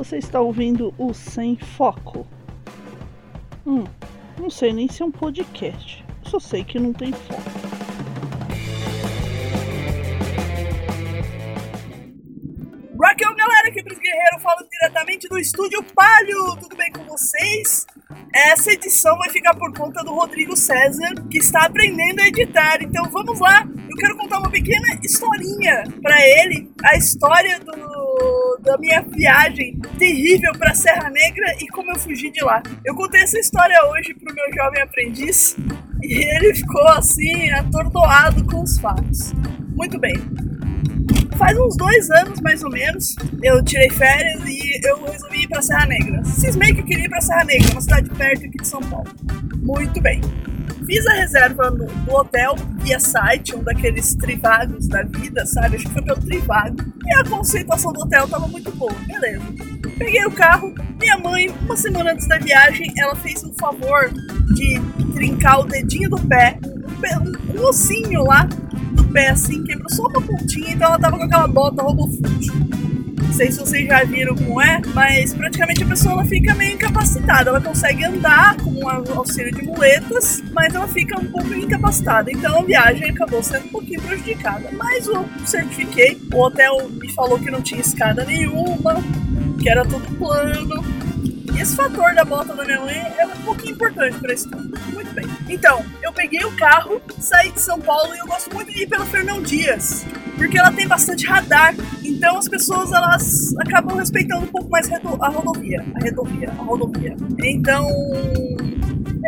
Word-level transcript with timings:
Você 0.00 0.16
está 0.16 0.40
ouvindo 0.40 0.94
o 0.96 1.12
Sem 1.12 1.58
Foco. 1.58 2.26
Hum, 3.66 3.84
não 4.38 4.48
sei 4.48 4.72
nem 4.72 4.88
se 4.88 5.02
é 5.02 5.04
um 5.04 5.10
podcast. 5.10 6.02
Só 6.22 6.40
sei 6.40 6.64
que 6.64 6.78
não 6.78 6.90
tem 6.90 7.12
foco. 7.12 7.42
Raquel, 12.98 13.34
galera, 13.34 13.68
aqui 13.68 13.80
é 13.80 13.82
Pris 13.82 13.98
Guerreiro 13.98 14.40
falando 14.40 14.68
diretamente 14.70 15.28
do 15.28 15.38
Estúdio 15.38 15.82
Palio. 15.94 16.56
Tudo 16.56 16.74
bem 16.76 16.90
com 16.92 17.04
vocês? 17.04 17.86
Essa 18.34 18.72
edição 18.72 19.18
vai 19.18 19.28
ficar 19.28 19.54
por 19.54 19.70
conta 19.76 20.02
do 20.02 20.14
Rodrigo 20.14 20.56
César, 20.56 21.12
que 21.30 21.36
está 21.36 21.66
aprendendo 21.66 22.22
a 22.22 22.26
editar. 22.26 22.82
Então 22.82 23.04
vamos 23.10 23.38
lá, 23.38 23.68
eu 23.86 23.96
quero 23.98 24.16
contar 24.16 24.38
uma 24.38 24.50
pequena 24.50 24.98
historinha 25.04 25.84
para 26.00 26.18
ele, 26.26 26.72
a 26.84 26.96
história 26.96 27.60
do, 27.60 27.90
da 28.62 28.76
minha 28.78 29.02
viagem 29.02 29.78
terrível 29.98 30.52
para 30.52 30.74
Serra 30.74 31.10
Negra 31.10 31.56
e 31.60 31.68
como 31.68 31.90
eu 31.90 31.98
fugi 31.98 32.30
de 32.30 32.42
lá. 32.44 32.62
Eu 32.84 32.94
contei 32.94 33.22
essa 33.22 33.38
história 33.38 33.76
hoje 33.86 34.14
pro 34.14 34.34
meu 34.34 34.52
jovem 34.54 34.82
aprendiz 34.82 35.56
e 36.02 36.14
ele 36.36 36.54
ficou 36.54 36.86
assim, 36.88 37.50
atordoado 37.50 38.44
com 38.44 38.62
os 38.62 38.78
fatos. 38.78 39.32
Muito 39.74 39.98
bem. 39.98 40.14
Faz 41.36 41.58
uns 41.58 41.76
dois 41.76 42.10
anos, 42.10 42.40
mais 42.40 42.62
ou 42.62 42.70
menos, 42.70 43.16
eu 43.42 43.64
tirei 43.64 43.88
férias 43.90 44.42
e 44.46 44.80
eu 44.84 45.02
resolvi 45.04 45.44
ir 45.44 45.48
pra 45.48 45.62
Serra 45.62 45.86
Negra. 45.86 46.22
Cismei 46.24 46.74
que 46.74 46.80
eu 46.80 46.84
queria 46.84 47.06
ir 47.06 47.08
pra 47.08 47.20
Serra 47.20 47.44
Negra, 47.44 47.72
uma 47.72 47.80
cidade 47.80 48.10
perto 48.10 48.44
aqui 48.44 48.58
de 48.58 48.68
São 48.68 48.80
Paulo. 48.80 49.08
Muito 49.62 50.00
bem. 50.00 50.20
Fiz 50.90 51.06
a 51.06 51.12
reserva 51.12 51.70
no, 51.70 51.86
no 51.86 52.16
hotel 52.16 52.56
via 52.82 52.98
site, 52.98 53.54
um 53.54 53.62
daqueles 53.62 54.12
trivagos 54.16 54.88
da 54.88 55.04
vida, 55.04 55.46
sabe? 55.46 55.76
Acho 55.76 55.86
que 55.86 55.92
foi 55.92 56.02
pelo 56.02 56.20
trivago. 56.20 56.78
E 57.06 57.14
a 57.14 57.22
conceituação 57.22 57.92
do 57.92 58.00
hotel 58.00 58.26
tava 58.26 58.48
muito 58.48 58.72
boa, 58.72 58.92
beleza. 59.06 59.44
Peguei 59.96 60.26
o 60.26 60.32
carro, 60.32 60.74
minha 60.98 61.16
mãe, 61.16 61.48
uma 61.62 61.76
semana 61.76 62.10
antes 62.10 62.26
da 62.26 62.38
viagem, 62.38 62.92
ela 62.98 63.14
fez 63.14 63.44
um 63.44 63.52
favor 63.52 64.10
de 64.52 64.80
trincar 65.14 65.60
o 65.60 65.64
dedinho 65.64 66.10
do 66.10 66.20
pé, 66.26 66.58
um, 66.64 67.60
um 67.60 67.68
ossinho 67.68 68.24
lá 68.24 68.48
do 68.90 69.04
pé 69.12 69.28
assim, 69.28 69.62
quebrou 69.62 69.88
só 69.90 70.08
uma 70.08 70.20
pontinha, 70.20 70.72
então 70.72 70.88
ela 70.88 70.98
tava 70.98 71.18
com 71.18 71.22
aquela 71.22 71.46
bota 71.46 71.84
RoboFoot. 71.84 72.50
Não 73.30 73.36
sei 73.36 73.52
se 73.52 73.60
vocês 73.60 73.86
já 73.86 74.02
viram 74.02 74.34
como 74.34 74.60
é, 74.60 74.82
mas 74.92 75.32
praticamente 75.32 75.84
a 75.84 75.86
pessoa 75.86 76.14
ela 76.14 76.24
fica 76.24 76.52
meio 76.52 76.74
incapacitada. 76.74 77.50
Ela 77.50 77.60
consegue 77.60 78.04
andar 78.04 78.56
com 78.56 78.88
auxílio 79.16 79.54
de 79.54 79.62
muletas, 79.62 80.42
mas 80.50 80.74
ela 80.74 80.88
fica 80.88 81.18
um 81.18 81.26
pouco 81.26 81.54
incapacitada. 81.54 82.28
Então 82.28 82.58
a 82.58 82.62
viagem 82.64 83.08
acabou 83.08 83.40
sendo 83.40 83.66
um 83.66 83.68
pouquinho 83.68 84.02
prejudicada. 84.02 84.68
Mas 84.72 85.06
eu 85.06 85.24
certifiquei, 85.46 86.20
o 86.34 86.38
hotel 86.38 86.90
me 86.90 87.08
falou 87.12 87.38
que 87.38 87.52
não 87.52 87.62
tinha 87.62 87.80
escada 87.80 88.24
nenhuma, 88.24 88.96
que 89.62 89.70
era 89.70 89.84
tudo 89.84 90.12
plano. 90.16 90.84
E 91.54 91.60
esse 91.60 91.76
fator 91.76 92.12
da 92.12 92.24
bota 92.24 92.52
da 92.52 92.64
minha 92.64 92.80
mãe 92.80 92.96
é 93.16 93.26
um 93.26 93.44
pouquinho 93.44 93.74
importante 93.74 94.18
para 94.18 94.34
isso. 94.34 94.50
Muito 94.92 95.14
bem. 95.14 95.26
Então, 95.48 95.84
eu 96.02 96.12
peguei 96.12 96.44
o 96.44 96.56
carro, 96.56 97.00
saí 97.20 97.52
de 97.52 97.60
São 97.60 97.80
Paulo 97.80 98.12
e 98.12 98.18
eu 98.18 98.26
gosto 98.26 98.52
muito 98.52 98.72
de 98.72 98.82
ir 98.82 98.88
pela 98.88 99.06
Fernão 99.06 99.40
Dias, 99.40 100.04
porque 100.40 100.58
ela 100.58 100.72
tem 100.72 100.88
bastante 100.88 101.26
radar. 101.26 101.74
Então 102.02 102.38
as 102.38 102.48
pessoas 102.48 102.90
elas 102.92 103.54
acabam 103.58 103.96
respeitando 103.98 104.44
um 104.44 104.48
pouco 104.48 104.70
mais 104.70 104.90
a 104.90 105.28
rodovia, 105.28 105.84
a 105.94 106.04
rodovia, 106.04 106.50
a 106.50 106.62
rodovia. 106.62 107.16
Então, 107.44 107.86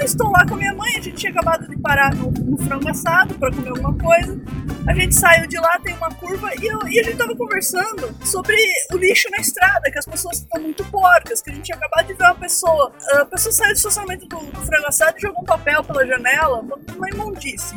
eu 0.00 0.06
estou 0.06 0.30
lá 0.30 0.46
com 0.46 0.54
a 0.54 0.56
minha 0.56 0.74
mãe, 0.74 0.90
a 0.96 1.00
gente 1.02 1.16
tinha 1.16 1.32
acabado 1.32 1.68
de 1.68 1.76
parar 1.78 2.14
no, 2.14 2.30
no 2.30 2.56
frango 2.56 2.88
assado 2.88 3.34
para 3.34 3.50
comer 3.52 3.68
alguma 3.68 3.94
coisa. 3.94 4.40
A 4.88 4.94
gente 4.94 5.14
saiu 5.14 5.46
de 5.46 5.58
lá, 5.58 5.78
tem 5.80 5.94
uma 5.96 6.10
curva, 6.14 6.50
e, 6.60 6.66
eu- 6.66 6.88
e 6.88 6.98
a 6.98 7.02
gente 7.04 7.16
tava 7.16 7.36
conversando 7.36 8.14
sobre 8.24 8.56
o 8.92 8.96
lixo 8.96 9.28
na 9.30 9.36
estrada, 9.38 9.90
que 9.90 9.98
as 9.98 10.06
pessoas 10.06 10.38
estão 10.38 10.62
muito 10.62 10.82
porcas, 10.86 11.42
que 11.42 11.50
a 11.50 11.54
gente 11.54 11.64
tinha 11.66 11.76
acabado 11.76 12.06
de 12.06 12.14
ver 12.14 12.24
uma 12.24 12.34
pessoa. 12.34 12.90
A 13.12 13.24
pessoa 13.26 13.52
saiu 13.52 13.72
do 13.72 13.76
estacionamento 13.76 14.26
do, 14.26 14.38
do 14.38 14.60
frango 14.62 14.86
assado 14.88 15.14
e 15.18 15.20
jogou 15.20 15.42
um 15.42 15.46
papel 15.46 15.84
pela 15.84 16.06
janela, 16.06 16.60
uma 16.96 17.08
imundice. 17.10 17.76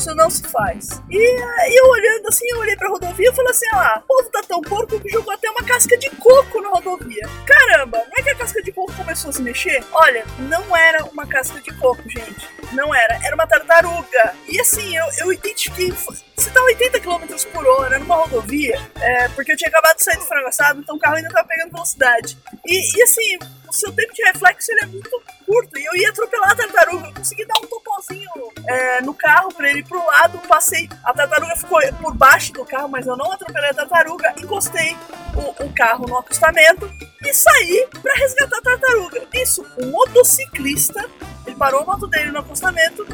Isso 0.00 0.14
não 0.14 0.30
se 0.30 0.42
faz. 0.44 0.88
E 1.10 1.18
aí 1.18 1.76
eu 1.76 1.86
olhando 1.90 2.26
assim, 2.26 2.48
eu 2.48 2.60
olhei 2.60 2.74
pra 2.74 2.88
rodovia 2.88 3.28
e 3.28 3.34
falei 3.34 3.50
assim: 3.50 3.66
ah 3.74 3.76
lá, 3.76 3.98
o 3.98 4.06
povo 4.06 4.30
tá 4.30 4.42
tão 4.48 4.62
porco 4.62 4.98
que 4.98 5.10
jogou 5.10 5.30
até 5.30 5.50
uma 5.50 5.62
casca 5.62 5.94
de 5.98 6.08
coco 6.08 6.62
na 6.62 6.70
rodovia. 6.70 7.28
Caramba, 7.44 7.98
não 7.98 8.18
é 8.18 8.22
que 8.22 8.30
a 8.30 8.34
casca 8.34 8.62
de 8.62 8.72
coco 8.72 8.94
começou 8.94 9.28
a 9.28 9.32
se 9.34 9.42
mexer? 9.42 9.84
Olha, 9.92 10.24
não 10.38 10.74
era 10.74 11.04
uma 11.04 11.26
casca 11.26 11.60
de 11.60 11.70
coco, 11.74 12.02
gente. 12.08 12.48
Não 12.72 12.94
era, 12.94 13.20
era 13.22 13.34
uma 13.34 13.46
tartaruga. 13.46 14.34
E 14.48 14.58
assim, 14.58 14.96
eu, 14.96 15.04
eu 15.18 15.34
identifiquei. 15.34 15.92
Você 15.92 16.50
tá 16.50 16.62
80 16.62 16.98
km 17.00 17.26
por 17.52 17.66
hora 17.66 17.98
numa 17.98 18.16
rodovia, 18.16 18.80
é, 18.98 19.28
porque 19.28 19.52
eu 19.52 19.56
tinha 19.58 19.68
acabado 19.68 19.98
de 19.98 20.04
sair 20.04 20.16
do 20.16 20.24
frango 20.24 20.48
assado, 20.48 20.80
então 20.80 20.96
o 20.96 20.98
carro 20.98 21.16
ainda 21.16 21.28
tava 21.28 21.46
pegando 21.46 21.72
velocidade. 21.72 22.38
E, 22.64 22.98
e 22.98 23.02
assim, 23.02 23.38
o 23.70 23.72
seu 23.72 23.92
tempo 23.92 24.12
de 24.12 24.22
reflexo 24.24 24.72
ele 24.72 24.80
é 24.82 24.86
muito 24.86 25.22
curto. 25.46 25.78
E 25.78 25.84
eu 25.84 25.96
ia 25.96 26.10
atropelar 26.10 26.50
a 26.50 26.56
tartaruga. 26.56 27.06
Eu 27.06 27.14
consegui 27.14 27.46
dar 27.46 27.54
um 27.62 27.66
topozinho 27.66 28.30
é, 28.66 29.00
no 29.02 29.14
carro 29.14 29.54
pra 29.54 29.70
ele 29.70 29.82
pro 29.84 30.04
lado. 30.04 30.38
Passei. 30.48 30.88
A 31.04 31.12
tartaruga 31.12 31.56
ficou 31.56 31.80
por 32.00 32.14
baixo 32.14 32.52
do 32.52 32.64
carro, 32.64 32.88
mas 32.88 33.06
eu 33.06 33.16
não 33.16 33.32
atropelei 33.32 33.70
a 33.70 33.74
tartaruga. 33.74 34.34
Encostei 34.38 34.96
o, 35.34 35.64
o 35.64 35.72
carro 35.72 36.06
no 36.06 36.18
acostamento 36.18 36.90
e 37.24 37.32
saí 37.32 37.88
pra 38.02 38.14
resgatar 38.14 38.58
a 38.58 38.62
tartaruga. 38.62 39.22
Isso, 39.32 39.64
um 39.80 39.90
motociclista. 39.90 41.08
Ele 41.46 41.56
parou 41.56 41.82
a 41.82 41.84
moto 41.84 42.06
dele 42.08 42.32
no 42.32 42.40
acostamento. 42.40 43.06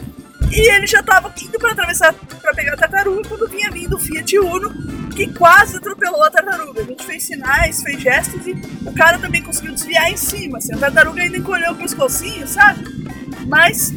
E 0.51 0.71
ele 0.71 0.87
já 0.87 1.03
tava 1.03 1.33
indo 1.43 1.59
pra 1.59 1.73
atravessar 1.73 2.15
pra 2.41 2.55
pegar 2.55 2.75
a 2.75 2.77
tartaruga 2.77 3.29
quando 3.29 3.49
vinha 3.49 3.71
vindo 3.71 3.97
o 3.97 3.99
Fiat 3.99 4.39
Uno, 4.39 5.06
que 5.17 5.33
quase 5.33 5.79
atropelou 5.79 6.23
a 6.23 6.31
tartaruga. 6.31 6.83
A 6.83 6.85
gente 6.85 7.05
fez 7.05 7.23
sinais, 7.25 7.83
fez 7.83 8.01
gestos 8.01 8.47
e 8.47 8.53
o 8.87 8.93
cara 8.93 9.19
também 9.19 9.43
conseguiu 9.43 9.73
desviar 9.73 10.13
em 10.13 10.17
cima. 10.17 10.59
Assim, 10.59 10.75
a 10.75 10.79
tartaruga 10.79 11.23
ainda 11.23 11.39
encolheu 11.39 11.73
o 11.73 11.75
pescocinho, 11.77 12.47
sabe? 12.47 12.85
Mas 13.47 13.95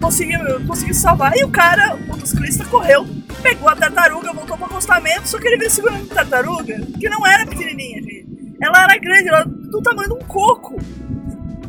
conseguiu, 0.00 0.38
conseguiu 0.66 0.94
salvar. 0.94 1.36
E 1.36 1.44
o 1.44 1.50
cara, 1.50 1.96
o 1.96 2.06
motociclista, 2.06 2.64
correu, 2.66 3.04
pegou 3.42 3.68
a 3.68 3.74
tartaruga, 3.76 4.32
voltou 4.32 4.56
pro 4.56 4.66
acostamento, 4.66 5.28
só 5.28 5.38
que 5.38 5.48
ele 5.48 5.58
veio 5.58 5.70
segurando 5.70 6.10
a 6.12 6.14
tartaruga, 6.14 6.80
que 6.98 7.08
não 7.08 7.26
era 7.26 7.44
pequenininha, 7.44 8.00
gente. 8.02 8.22
Ela 8.62 8.84
era 8.84 8.96
grande, 8.98 9.28
ela 9.28 9.38
era 9.40 9.48
do 9.48 9.82
tamanho 9.82 10.08
de 10.08 10.14
um 10.14 10.26
coco. 10.28 10.76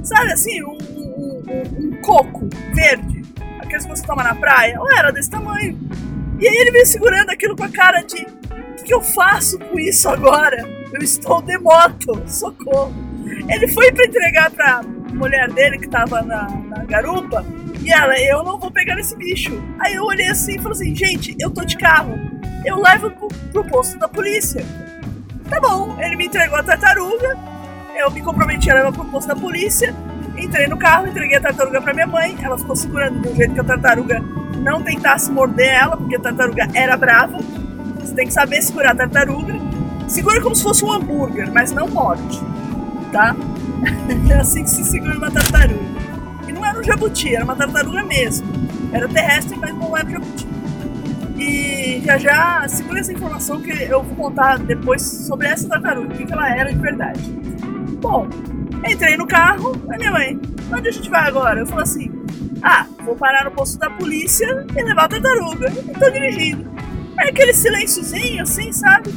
Sabe 0.04 0.32
assim, 0.32 0.62
um, 0.64 0.78
um- 0.96 1.44
um- 1.48 1.88
um 1.88 2.02
coco 2.02 2.48
verde. 2.76 3.24
Aqueles 3.62 3.86
que 3.86 3.90
você 3.90 4.06
toma 4.06 4.24
na 4.24 4.36
praia. 4.36 4.74
Ela 4.76 5.00
era 5.00 5.12
desse 5.12 5.30
tamanho. 5.30 5.80
E 6.44 6.48
aí 6.50 6.58
ele 6.58 6.72
veio 6.72 6.86
segurando 6.86 7.30
aquilo 7.30 7.56
com 7.56 7.64
a 7.64 7.70
cara 7.70 8.02
de: 8.02 8.22
O 8.22 8.76
que, 8.76 8.84
que 8.84 8.94
eu 8.94 9.02
faço 9.02 9.58
com 9.58 9.80
isso 9.80 10.10
agora? 10.10 10.68
Eu 10.92 11.02
estou 11.02 11.42
de 11.42 11.58
moto, 11.58 12.22
socorro. 12.28 12.94
Ele 13.48 13.66
foi 13.70 13.90
pra 13.94 14.04
entregar 14.04 14.52
pra 14.52 14.82
mulher 15.14 15.50
dele 15.54 15.78
que 15.78 15.88
tava 15.88 16.22
na, 16.22 16.50
na 16.50 16.84
garupa. 16.84 17.46
E 17.82 17.94
ela, 17.94 18.20
eu 18.20 18.44
não 18.44 18.60
vou 18.60 18.70
pegar 18.70 19.00
esse 19.00 19.16
bicho. 19.16 19.58
Aí 19.80 19.94
eu 19.94 20.04
olhei 20.04 20.28
assim 20.28 20.56
e 20.56 20.58
falei 20.58 20.74
assim: 20.74 20.94
Gente, 20.94 21.34
eu 21.40 21.50
tô 21.50 21.64
de 21.64 21.78
carro. 21.78 22.20
Eu 22.66 22.76
levo 22.76 23.10
pro, 23.12 23.30
pro 23.30 23.64
posto 23.64 23.98
da 23.98 24.10
polícia. 24.10 24.66
Tá 25.50 25.62
bom, 25.62 25.98
ele 26.02 26.18
me 26.18 26.26
entregou 26.26 26.58
a 26.58 26.64
tartaruga. 26.64 27.38
Eu 27.96 28.12
me 28.12 28.22
comprometi 28.22 28.70
a 28.70 28.74
levar 28.74 28.92
pro 28.92 29.06
posto 29.06 29.30
da 29.30 29.36
polícia. 29.36 29.96
Entrei 30.38 30.68
no 30.68 30.76
carro, 30.76 31.08
entreguei 31.08 31.38
a 31.38 31.42
tartaruga 31.42 31.82
pra 31.82 31.94
minha 31.94 32.08
mãe. 32.08 32.36
Ela 32.44 32.58
ficou 32.58 32.76
segurando 32.76 33.30
um 33.30 33.34
jeito 33.34 33.54
que 33.54 33.62
a 33.62 33.64
tartaruga 33.64 34.22
não 34.64 34.82
tentasse 34.82 35.32
morder 35.32 35.68
ela, 35.68 35.98
porque 35.98 36.16
a 36.16 36.20
tartaruga 36.20 36.68
era 36.74 36.96
brava. 36.98 37.38
Você 38.00 38.16
tem 38.16 38.28
que 38.28 38.34
saber 38.34 38.62
segurar 38.62 38.92
a 38.92 38.96
tartaruga. 38.96 39.54
Segura 40.08 40.42
como 40.42 40.56
se 40.56 40.64
fosse 40.64 40.84
um 40.84 40.92
hambúrguer, 40.92 41.52
mas 41.52 41.72
não 41.72 41.88
morde, 41.88 42.40
tá? 43.12 43.36
É 44.30 44.36
assim 44.36 44.64
que 44.64 44.70
se 44.70 44.84
segura 44.86 45.18
uma 45.18 45.30
tartaruga. 45.30 45.84
E 46.48 46.54
não 46.54 46.66
era 46.66 46.80
um 46.80 46.84
jabuti, 46.84 47.36
era 47.36 47.44
uma 47.44 47.56
tartaruga 47.56 48.04
mesmo. 48.04 48.48
Era 48.92 49.08
terrestre, 49.08 49.58
mas 49.60 49.76
não 49.76 49.96
era 49.96 50.10
jabuti. 50.10 50.48
E 51.38 52.02
já 52.06 52.18
já 52.18 52.68
segura 52.68 53.00
essa 53.00 53.12
informação 53.12 53.60
que 53.60 53.72
eu 53.72 54.02
vou 54.04 54.16
contar 54.16 54.60
depois 54.60 55.02
sobre 55.02 55.48
essa 55.48 55.68
tartaruga, 55.68 56.14
o 56.14 56.18
que 56.18 56.32
ela 56.32 56.50
era 56.50 56.72
de 56.72 56.80
verdade. 56.80 57.20
Bom, 58.02 58.28
entrei 58.88 59.18
no 59.18 59.26
carro, 59.28 59.74
a 59.90 59.98
minha 59.98 60.12
mãe, 60.12 60.40
onde 60.72 60.88
a 60.88 60.92
gente 60.92 61.10
vai 61.10 61.28
agora? 61.28 61.60
Eu 61.60 61.66
falei 61.66 61.84
assim, 61.84 62.12
ah, 62.64 62.88
vou 63.04 63.16
parar 63.16 63.44
no 63.44 63.52
posto 63.52 63.78
da 63.78 63.90
polícia 63.90 64.66
e 64.76 64.84
levar 64.84 65.06
a 65.06 65.10
tartaruga. 65.10 65.70
E 65.70 66.00
tô 66.00 66.10
dirigindo. 66.10 66.72
É 67.20 67.30
aquele 67.30 67.54
silênciozinho 67.54 68.42
assim, 68.42 68.72
sabe? 68.72 69.14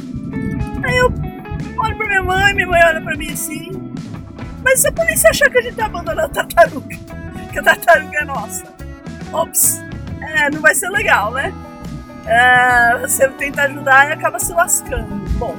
Aí 0.83 0.97
eu 0.97 1.05
olho 1.77 1.97
pra 1.97 2.07
minha 2.07 2.23
mãe, 2.23 2.53
minha 2.53 2.67
mãe 2.67 2.81
olha 2.85 3.01
pra 3.01 3.15
mim 3.15 3.31
assim. 3.31 3.71
Mas 4.63 4.81
se 4.81 4.87
a 4.89 4.91
polícia 4.91 5.29
achar 5.29 5.49
que 5.49 5.59
a 5.59 5.61
gente 5.61 5.75
tá 5.75 5.85
abandonando 5.85 6.21
a 6.21 6.29
tartaruga, 6.29 6.97
que 7.51 7.59
a 7.59 7.63
tartaruga 7.63 8.17
é 8.17 8.25
nossa, 8.25 8.65
ops, 9.31 9.81
é, 10.21 10.49
não 10.51 10.61
vai 10.61 10.75
ser 10.75 10.89
legal, 10.89 11.31
né? 11.31 11.53
É, 12.25 12.97
você 12.99 13.29
tenta 13.29 13.63
ajudar 13.63 14.09
e 14.09 14.11
acaba 14.11 14.37
se 14.39 14.51
lascando. 14.51 15.15
Bom, 15.37 15.55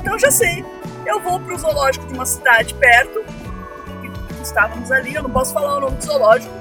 então 0.00 0.18
já 0.18 0.30
sei. 0.30 0.64
Eu 1.06 1.20
vou 1.20 1.38
pro 1.38 1.56
zoológico 1.56 2.06
de 2.08 2.14
uma 2.14 2.26
cidade 2.26 2.74
perto, 2.74 3.24
estávamos 4.42 4.90
ali, 4.90 5.14
eu 5.14 5.22
não 5.22 5.30
posso 5.30 5.52
falar 5.52 5.78
o 5.78 5.80
nome 5.80 5.96
do 5.96 6.04
zoológico, 6.04 6.59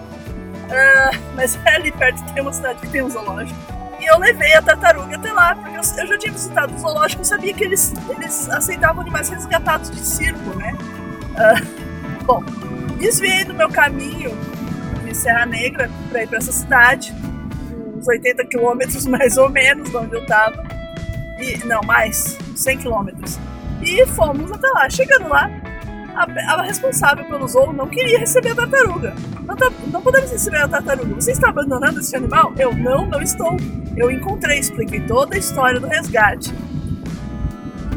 é, 0.70 1.12
mas 1.36 1.58
é 1.66 1.76
ali 1.76 1.92
perto 1.92 2.24
tem 2.34 2.42
uma 2.42 2.54
cidade 2.54 2.80
que 2.80 2.88
tem 2.90 3.02
um 3.02 3.10
zoológico. 3.10 3.60
E 4.00 4.06
eu 4.06 4.18
levei 4.18 4.54
a 4.54 4.62
tartaruga 4.62 5.16
até 5.16 5.32
lá, 5.32 5.56
porque 5.56 5.76
eu, 5.76 5.82
eu 6.04 6.08
já 6.08 6.18
tinha 6.18 6.32
visitado 6.32 6.74
o 6.74 6.80
zoológico, 6.80 7.22
eu 7.22 7.26
sabia 7.26 7.54
que 7.54 7.64
eles, 7.64 7.94
eles 8.10 8.50
aceitavam 8.50 9.02
animais 9.02 9.30
resgatados 9.30 9.92
de 9.92 10.00
circo, 10.00 10.56
né? 10.58 10.74
Uh, 11.32 12.24
bom, 12.24 12.44
desviei 12.98 13.44
do 13.44 13.54
meu 13.54 13.70
caminho 13.70 14.32
de 15.04 15.16
Serra 15.16 15.46
Negra 15.46 15.90
para 16.10 16.24
ir 16.24 16.28
para 16.28 16.38
essa 16.38 16.52
cidade, 16.52 17.14
uns 17.96 18.08
80 18.08 18.46
quilômetros 18.46 19.06
mais 19.08 19.38
ou 19.38 19.50
menos 19.50 19.90
de 19.90 19.98
onde 19.98 20.16
eu 20.16 20.26
tava. 20.26 20.64
E, 21.40 21.58
não, 21.66 21.82
mais, 21.82 22.38
100 22.56 22.78
quilômetros. 22.78 23.40
E 23.82 24.06
fomos 24.08 24.52
até 24.52 24.68
lá. 24.68 24.90
Chegando 24.90 25.30
lá, 25.30 25.50
a, 26.20 26.54
a, 26.54 26.62
responsável 26.64 27.26
pelo 27.26 27.48
zoo 27.48 27.72
não 27.72 27.88
queria 27.88 28.20
receber 28.20 28.52
a 28.52 28.56
tartaruga. 28.56 29.16
Não, 29.46 29.56
tá, 29.56 29.72
não 29.88 30.02
podemos 30.02 30.32
receber 30.32 30.58
a 30.58 30.68
tartaruga. 30.68 31.16
Você 31.16 31.32
está 31.32 31.50
abandonando 31.50 32.00
esse 32.00 32.16
animal? 32.16 32.54
Eu 32.58 32.76
não, 32.76 33.06
não 33.06 33.22
estou. 33.22 33.56
Eu 33.96 34.12
encontrei, 34.12 34.60
expliquei 34.60 35.00
toda 35.02 35.36
a 35.36 35.38
história 35.38 35.80
do 35.80 35.88
resgate. 35.88 36.54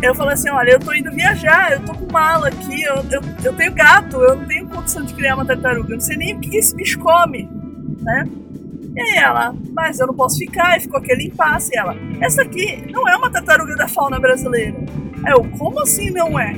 Eu 0.00 0.14
falei 0.14 0.34
assim: 0.34 0.50
olha, 0.50 0.72
eu 0.72 0.80
tô 0.80 0.92
indo 0.94 1.10
viajar, 1.10 1.72
eu 1.72 1.80
tô 1.84 1.94
com 1.94 2.12
mala 2.12 2.48
aqui, 2.48 2.82
eu, 2.82 2.96
eu, 3.10 3.20
eu 3.44 3.52
tenho 3.54 3.72
gato, 3.72 4.16
eu 4.22 4.36
não 4.36 4.46
tenho 4.46 4.68
condição 4.68 5.04
de 5.04 5.14
criar 5.14 5.34
uma 5.34 5.44
tartaruga, 5.44 5.90
eu 5.90 5.96
não 5.96 6.00
sei 6.00 6.16
nem 6.16 6.36
o 6.36 6.40
que 6.40 6.56
esse 6.56 6.74
bicho 6.74 6.98
come, 6.98 7.48
né? 8.00 8.24
E 8.94 9.00
aí 9.00 9.16
ela, 9.16 9.54
mas 9.72 10.00
eu 10.00 10.06
não 10.06 10.14
posso 10.14 10.38
ficar, 10.38 10.76
e 10.76 10.80
ficou 10.80 10.98
aquele 10.98 11.26
impasse. 11.26 11.70
E 11.74 11.78
ela, 11.78 11.96
essa 12.20 12.42
aqui 12.42 12.84
não 12.90 13.08
é 13.08 13.16
uma 13.16 13.30
tartaruga 13.30 13.74
da 13.76 13.88
fauna 13.88 14.18
brasileira. 14.18 14.76
Eu, 15.26 15.44
como 15.56 15.80
assim 15.80 16.10
não 16.10 16.38
é? 16.38 16.52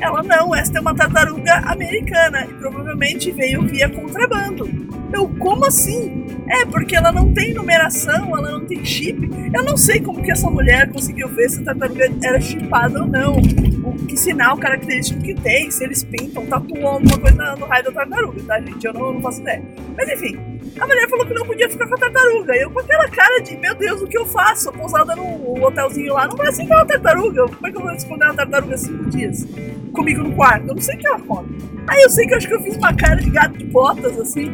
Ela, 0.00 0.22
não, 0.22 0.54
esta 0.54 0.78
é 0.78 0.80
uma 0.80 0.94
tartaruga 0.94 1.54
americana 1.66 2.44
e 2.44 2.54
provavelmente 2.54 3.30
veio 3.32 3.62
via 3.62 3.88
contrabando. 3.88 4.68
Eu, 5.12 5.28
como 5.38 5.66
assim? 5.66 6.26
É, 6.48 6.64
porque 6.64 6.96
ela 6.96 7.12
não 7.12 7.32
tem 7.32 7.52
numeração, 7.52 8.36
ela 8.36 8.52
não 8.52 8.66
tem 8.66 8.84
chip. 8.84 9.28
Eu 9.52 9.62
não 9.62 9.76
sei 9.76 10.00
como 10.00 10.22
que 10.22 10.32
essa 10.32 10.48
mulher 10.48 10.90
conseguiu 10.90 11.28
ver 11.28 11.48
se 11.50 11.60
a 11.60 11.64
tartaruga 11.64 12.10
era 12.22 12.40
chipada 12.40 13.02
ou 13.02 13.06
não. 13.06 13.36
O 13.36 14.06
que 14.06 14.16
sinal 14.16 14.56
característico 14.56 15.20
que 15.20 15.34
tem, 15.34 15.70
se 15.70 15.84
eles 15.84 16.02
pintam, 16.02 16.46
tatuam 16.46 16.86
alguma 16.86 17.18
coisa 17.18 17.56
no 17.56 17.66
raio 17.66 17.84
da 17.84 17.92
tartaruga, 17.92 18.42
tá, 18.46 18.60
gente? 18.60 18.84
Eu 18.84 18.92
não, 18.94 19.12
não 19.14 19.20
faço 19.20 19.40
ideia. 19.40 19.62
Mas 19.96 20.08
enfim, 20.08 20.38
a 20.78 20.86
mulher 20.86 21.08
falou 21.08 21.26
que 21.26 21.34
não 21.34 21.46
podia 21.46 21.68
ficar 21.68 21.86
com 21.86 21.94
a 21.94 21.98
tartaruga. 21.98 22.56
Eu 22.56 22.70
com 22.70 22.80
aquela 22.80 23.08
cara 23.08 23.40
de, 23.40 23.56
meu 23.56 23.74
Deus, 23.74 24.00
o 24.00 24.06
que 24.06 24.18
eu 24.18 24.26
faço? 24.26 24.72
Pousada 24.72 25.14
no 25.14 25.62
hotelzinho 25.64 26.14
lá, 26.14 26.26
não 26.26 26.36
vai 26.36 26.48
aceitar 26.48 26.76
uma 26.76 26.86
tartaruga. 26.86 27.46
Como 27.46 27.66
é 27.66 27.70
que 27.70 27.76
eu 27.76 27.82
vou 27.82 27.92
esconder 27.92 28.24
uma 28.24 28.34
tartaruga 28.34 28.76
cinco 28.76 29.10
dias? 29.10 29.46
Comigo 29.92 30.22
no 30.22 30.34
quarto? 30.34 30.68
Eu 30.68 30.74
não 30.74 30.82
sei 30.82 30.96
o 30.96 30.98
que 30.98 31.06
ela 31.06 31.20
come. 31.20 31.58
Aí 31.86 32.02
eu 32.02 32.10
sei 32.10 32.26
que 32.26 32.34
eu 32.34 32.38
acho 32.38 32.48
que 32.48 32.54
eu 32.54 32.62
fiz 32.62 32.76
uma 32.76 32.94
cara 32.94 33.16
de 33.16 33.30
gato 33.30 33.58
de 33.58 33.64
botas, 33.64 34.18
assim, 34.18 34.50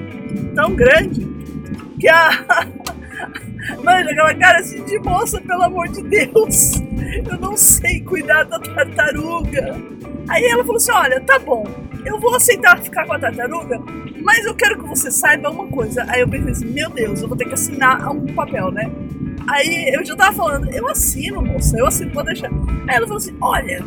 tão 0.54 0.74
grande, 0.74 1.26
que 2.00 2.08
a. 2.08 2.30
Mano, 3.82 4.10
aquela 4.10 4.34
cara 4.34 4.60
assim 4.60 4.84
de 4.84 4.98
moça, 5.00 5.40
pelo 5.40 5.62
amor 5.64 5.88
de 5.88 6.02
Deus. 6.02 6.80
Eu 7.28 7.38
não 7.38 7.56
sei 7.56 8.00
cuidar 8.00 8.44
da 8.44 8.60
tartaruga. 8.60 9.76
Aí 10.28 10.44
ela 10.44 10.62
falou 10.62 10.76
assim: 10.76 10.92
olha, 10.92 11.20
tá 11.20 11.38
bom, 11.38 11.66
eu 12.04 12.18
vou 12.20 12.34
aceitar 12.36 12.80
ficar 12.80 13.04
com 13.06 13.14
a 13.14 13.18
tartaruga, 13.18 13.80
mas 14.22 14.44
eu 14.44 14.54
quero 14.54 14.78
que 14.78 14.88
você 14.88 15.10
saiba 15.10 15.50
uma 15.50 15.66
coisa. 15.66 16.04
Aí 16.08 16.20
eu 16.20 16.28
pensei 16.28 16.52
assim: 16.52 16.66
meu 16.66 16.90
Deus, 16.90 17.22
eu 17.22 17.28
vou 17.28 17.36
ter 17.36 17.46
que 17.46 17.54
assinar 17.54 18.08
um 18.10 18.26
papel, 18.26 18.70
né? 18.70 18.90
Aí 19.48 19.92
eu 19.94 20.04
já 20.04 20.16
tava 20.16 20.32
falando: 20.32 20.70
eu 20.70 20.88
assino, 20.88 21.42
moça, 21.42 21.78
eu 21.78 21.86
assino, 21.86 22.10
pode 22.12 22.28
deixar. 22.28 22.50
Aí 22.88 22.96
ela 22.96 23.06
falou 23.06 23.16
assim: 23.16 23.36
olha, 23.40 23.84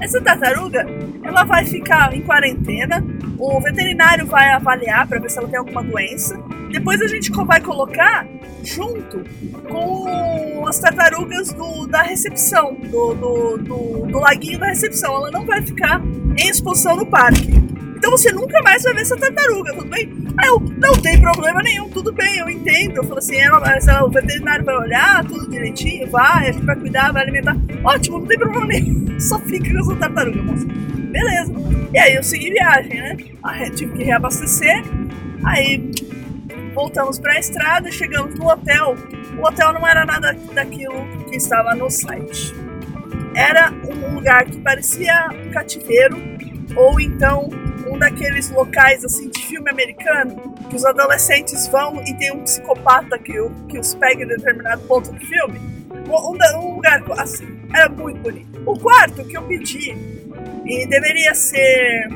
essa 0.00 0.20
tartaruga, 0.20 0.86
ela 1.22 1.44
vai 1.44 1.64
ficar 1.64 2.14
em 2.14 2.22
quarentena, 2.22 3.04
o 3.38 3.60
veterinário 3.60 4.26
vai 4.26 4.50
avaliar 4.50 5.06
para 5.06 5.18
ver 5.18 5.30
se 5.30 5.38
ela 5.38 5.48
tem 5.48 5.58
alguma 5.58 5.82
doença. 5.82 6.38
Depois 6.70 7.00
a 7.00 7.06
gente 7.06 7.30
vai 7.30 7.60
colocar 7.60 8.26
junto 8.62 9.24
com 9.68 10.66
as 10.66 10.78
tartarugas 10.78 11.52
do, 11.52 11.86
da 11.86 12.02
recepção, 12.02 12.74
do, 12.74 13.14
do, 13.14 13.58
do, 13.58 14.06
do 14.06 14.18
laguinho 14.18 14.58
da 14.58 14.66
recepção. 14.66 15.14
Ela 15.14 15.30
não 15.30 15.46
vai 15.46 15.62
ficar 15.62 16.00
em 16.36 16.48
exposição 16.48 16.96
no 16.96 17.06
parque. 17.06 17.77
Então 17.98 18.12
você 18.12 18.30
nunca 18.30 18.62
mais 18.62 18.82
vai 18.84 18.94
ver 18.94 19.00
essa 19.00 19.16
tartaruga, 19.16 19.72
tudo 19.72 19.86
bem? 19.86 20.08
Aí 20.38 20.46
eu, 20.46 20.60
não 20.60 20.92
tem 20.92 21.20
problema 21.20 21.60
nenhum, 21.64 21.88
tudo 21.90 22.12
bem, 22.12 22.38
eu 22.38 22.48
entendo. 22.48 22.98
Eu 22.98 23.02
falo 23.02 23.18
assim, 23.18 23.36
ela, 23.36 23.60
ela, 23.66 24.04
o 24.04 24.10
veterinário 24.10 24.64
vai 24.64 24.76
olhar 24.76 25.24
tudo 25.24 25.50
direitinho, 25.50 26.08
vai, 26.08 26.48
a 26.48 26.52
gente 26.52 26.64
vai 26.64 26.76
cuidar, 26.76 27.12
vai 27.12 27.22
alimentar. 27.22 27.56
Ótimo, 27.82 28.20
não 28.20 28.26
tem 28.26 28.38
problema 28.38 28.66
nenhum. 28.66 29.04
Só 29.18 29.36
fica 29.40 29.68
com 29.72 29.80
essa 29.80 29.96
tartaruga, 29.96 30.42
moça. 30.42 30.64
Beleza. 30.64 31.52
E 31.92 31.98
aí 31.98 32.14
eu 32.14 32.22
segui 32.22 32.52
viagem, 32.52 32.94
né? 32.94 33.16
Aí 33.42 33.70
tive 33.70 33.92
que 33.94 34.04
reabastecer. 34.04 34.80
Aí 35.44 35.90
voltamos 36.72 37.18
para 37.18 37.32
a 37.32 37.40
estrada, 37.40 37.90
chegamos 37.90 38.38
no 38.38 38.46
hotel. 38.46 38.94
O 39.36 39.44
hotel 39.44 39.72
não 39.72 39.84
era 39.84 40.06
nada 40.06 40.36
daquilo 40.54 41.04
que 41.28 41.36
estava 41.36 41.74
no 41.74 41.90
site. 41.90 42.54
Era 43.34 43.72
um 43.72 44.14
lugar 44.14 44.44
que 44.44 44.58
parecia 44.60 45.30
um 45.32 45.50
cativeiro 45.50 46.16
ou 46.76 47.00
então 47.00 47.50
um 47.90 47.98
daqueles 47.98 48.50
locais 48.50 49.04
assim 49.04 49.28
de 49.30 49.46
filme 49.46 49.70
americano 49.70 50.54
que 50.68 50.76
os 50.76 50.84
adolescentes 50.84 51.66
vão 51.68 52.02
e 52.04 52.14
tem 52.14 52.32
um 52.32 52.42
psicopata 52.42 53.18
que, 53.18 53.32
que 53.68 53.78
os 53.78 53.94
pega 53.94 54.24
em 54.24 54.28
determinado 54.28 54.82
ponto 54.82 55.12
do 55.12 55.20
filme. 55.20 55.58
Um, 56.08 56.58
um 56.58 56.74
lugar 56.74 57.02
assim, 57.18 57.46
era 57.74 57.88
muito 57.88 58.20
bonito. 58.20 58.62
O 58.66 58.78
quarto 58.78 59.24
que 59.24 59.36
eu 59.36 59.42
pedi 59.42 59.96
e 60.66 60.86
deveria 60.86 61.34
ser 61.34 62.08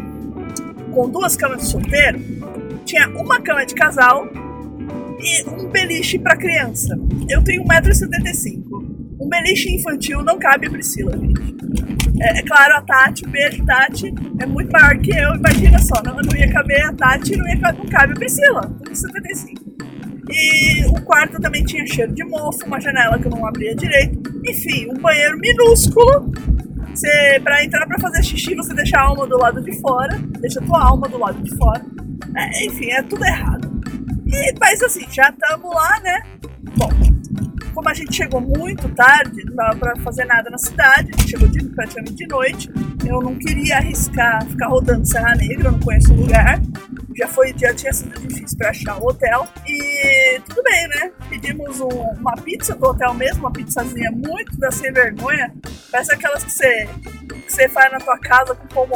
com 0.92 1.08
duas 1.08 1.34
camas 1.36 1.62
de 1.62 1.68
solteiro, 1.68 2.20
tinha 2.84 3.08
uma 3.08 3.40
cama 3.40 3.64
de 3.64 3.74
casal 3.74 4.28
e 5.18 5.48
um 5.48 5.68
beliche 5.68 6.18
para 6.18 6.36
criança. 6.36 6.98
Eu 7.28 7.42
tenho 7.42 7.64
1,75m. 7.64 8.62
Um 9.20 9.28
beliche 9.28 9.74
infantil 9.74 10.22
não 10.22 10.38
cabe 10.38 10.66
a 10.66 10.70
Priscila, 10.70 11.16
gente. 11.16 11.91
É, 12.22 12.38
é, 12.38 12.42
claro, 12.42 12.76
a 12.76 12.82
Tati, 12.82 13.26
beijo, 13.26 13.64
Tati, 13.66 14.14
é 14.40 14.46
muito 14.46 14.70
maior 14.70 14.96
que 14.98 15.10
eu, 15.10 15.34
imagina 15.34 15.76
só, 15.80 16.00
não, 16.04 16.14
não 16.14 16.36
ia 16.36 16.48
caber 16.52 16.80
a 16.84 16.92
Tati, 16.92 17.36
não, 17.36 17.48
ia, 17.48 17.56
não 17.56 17.86
cabe 17.86 18.12
a 18.12 18.14
Priscila, 18.14 18.60
1,75. 18.88 19.72
E 20.30 20.86
o 20.86 21.02
quarto 21.02 21.40
também 21.40 21.64
tinha 21.64 21.84
cheiro 21.84 22.14
de 22.14 22.24
mofo, 22.24 22.64
uma 22.64 22.80
janela 22.80 23.18
que 23.18 23.26
eu 23.26 23.30
não 23.30 23.44
abria 23.44 23.74
direito. 23.74 24.22
Enfim, 24.48 24.88
um 24.90 25.00
banheiro 25.00 25.36
minúsculo. 25.38 26.32
Você, 26.94 27.40
pra 27.42 27.64
entrar 27.64 27.86
pra 27.86 27.98
fazer 27.98 28.22
xixi, 28.22 28.54
você 28.54 28.72
deixa 28.72 28.98
a 28.98 29.02
alma 29.02 29.26
do 29.26 29.36
lado 29.36 29.60
de 29.60 29.72
fora, 29.80 30.16
deixa 30.40 30.60
a 30.60 30.62
tua 30.62 30.84
alma 30.84 31.08
do 31.08 31.18
lado 31.18 31.42
de 31.42 31.54
fora. 31.56 31.84
É, 32.36 32.66
enfim, 32.66 32.90
é 32.90 33.02
tudo 33.02 33.24
errado. 33.24 33.68
E, 34.26 34.54
mas 34.60 34.80
assim, 34.82 35.04
já 35.10 35.28
estamos 35.28 35.74
lá, 35.74 36.00
né? 36.00 36.22
Como 37.74 37.88
a 37.88 37.94
gente 37.94 38.14
chegou 38.14 38.40
muito 38.40 38.88
tarde, 38.90 39.44
não 39.46 39.54
dava 39.54 39.76
pra 39.76 39.96
fazer 39.96 40.24
nada 40.24 40.50
na 40.50 40.58
cidade, 40.58 41.10
a 41.14 41.20
gente 41.20 41.30
chegou 41.30 41.48
de, 41.48 41.64
praticamente 41.70 42.14
de 42.14 42.26
noite. 42.26 42.70
Eu 43.04 43.20
não 43.20 43.34
queria 43.36 43.78
arriscar 43.78 44.44
ficar 44.46 44.68
rodando 44.68 45.06
Serra 45.06 45.34
Negra, 45.34 45.68
eu 45.68 45.72
não 45.72 45.80
conheço 45.80 46.12
o 46.12 46.16
lugar. 46.16 46.60
Já, 47.16 47.28
foi, 47.28 47.54
já 47.56 47.74
tinha 47.74 47.92
sido 47.92 48.18
difícil 48.20 48.56
para 48.58 48.70
achar 48.70 48.96
o 48.98 49.06
hotel. 49.06 49.48
E 49.66 50.40
tudo 50.48 50.62
bem, 50.62 50.88
né? 50.88 51.12
Pedimos 51.28 51.80
um, 51.80 51.88
uma 51.88 52.34
pizza 52.36 52.74
do 52.74 52.86
hotel 52.86 53.14
mesmo, 53.14 53.40
uma 53.40 53.52
pizzazinha 53.52 54.10
muito 54.10 54.56
da 54.58 54.70
sem 54.70 54.92
vergonha. 54.92 55.52
Parece 55.90 56.14
aquelas 56.14 56.44
que 56.44 56.50
você, 56.50 56.88
que 57.44 57.52
você 57.52 57.68
faz 57.68 57.92
na 57.92 57.98
tua 57.98 58.18
casa 58.18 58.54
com 58.54 58.66
pão 58.68 58.88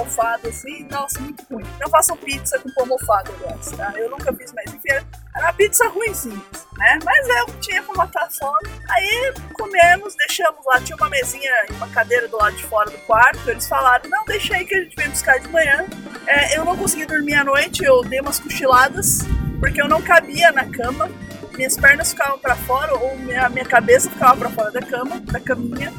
assim. 0.44 0.86
Nossa, 0.90 1.20
muito 1.20 1.44
ruim. 1.50 1.64
Não 1.80 1.88
façam 1.90 2.16
pizza 2.16 2.58
com 2.58 2.70
pão 2.72 2.86
mofado, 2.86 3.32
aliás, 3.40 3.70
tá? 3.72 3.92
Eu 3.96 4.10
nunca 4.10 4.32
fiz, 4.32 4.52
mas 4.52 4.72
enfim, 4.72 4.88
era 5.36 5.46
uma 5.46 5.52
pizza 5.52 5.86
ruimzinha, 5.88 6.42
né? 6.78 6.98
Mas 7.04 7.28
é 7.28 7.44
tinha 7.60 7.82
pra 7.82 7.94
matar 7.94 8.24
a 8.24 8.30
fome. 8.30 8.70
Aí 8.90 9.34
comemos, 9.52 10.14
deixamos 10.16 10.64
lá, 10.64 10.80
tinha 10.80 10.96
uma 10.96 11.10
mesinha 11.10 11.52
e 11.70 11.72
uma 11.74 11.88
cadeira 11.88 12.28
do 12.28 12.36
lado 12.36 12.56
de 12.56 12.64
fora 12.64 12.90
do 12.90 12.98
quarto. 12.98 13.50
Eles 13.50 13.68
falaram: 13.68 14.08
não, 14.08 14.24
deixa 14.24 14.54
aí 14.54 14.64
que 14.64 14.74
a 14.74 14.82
gente 14.82 14.96
vem 14.96 15.08
buscar 15.10 15.38
de 15.38 15.48
manhã. 15.48 15.86
É, 16.26 16.58
eu 16.58 16.64
não 16.64 16.76
consegui 16.76 17.06
dormir 17.06 17.34
à 17.34 17.44
noite, 17.44 17.84
eu 17.84 18.02
dei 18.02 18.20
umas 18.20 18.40
cochiladas, 18.40 19.20
porque 19.60 19.80
eu 19.80 19.88
não 19.88 20.02
cabia 20.02 20.50
na 20.50 20.64
cama. 20.64 21.08
Minhas 21.56 21.76
pernas 21.76 22.10
ficavam 22.10 22.38
para 22.38 22.54
fora, 22.54 22.94
ou 22.94 23.16
minha, 23.18 23.48
minha 23.48 23.64
cabeça 23.64 24.10
ficava 24.10 24.36
para 24.36 24.50
fora 24.50 24.70
da 24.70 24.82
cama, 24.82 25.20
da 25.20 25.40
caminha. 25.40 25.92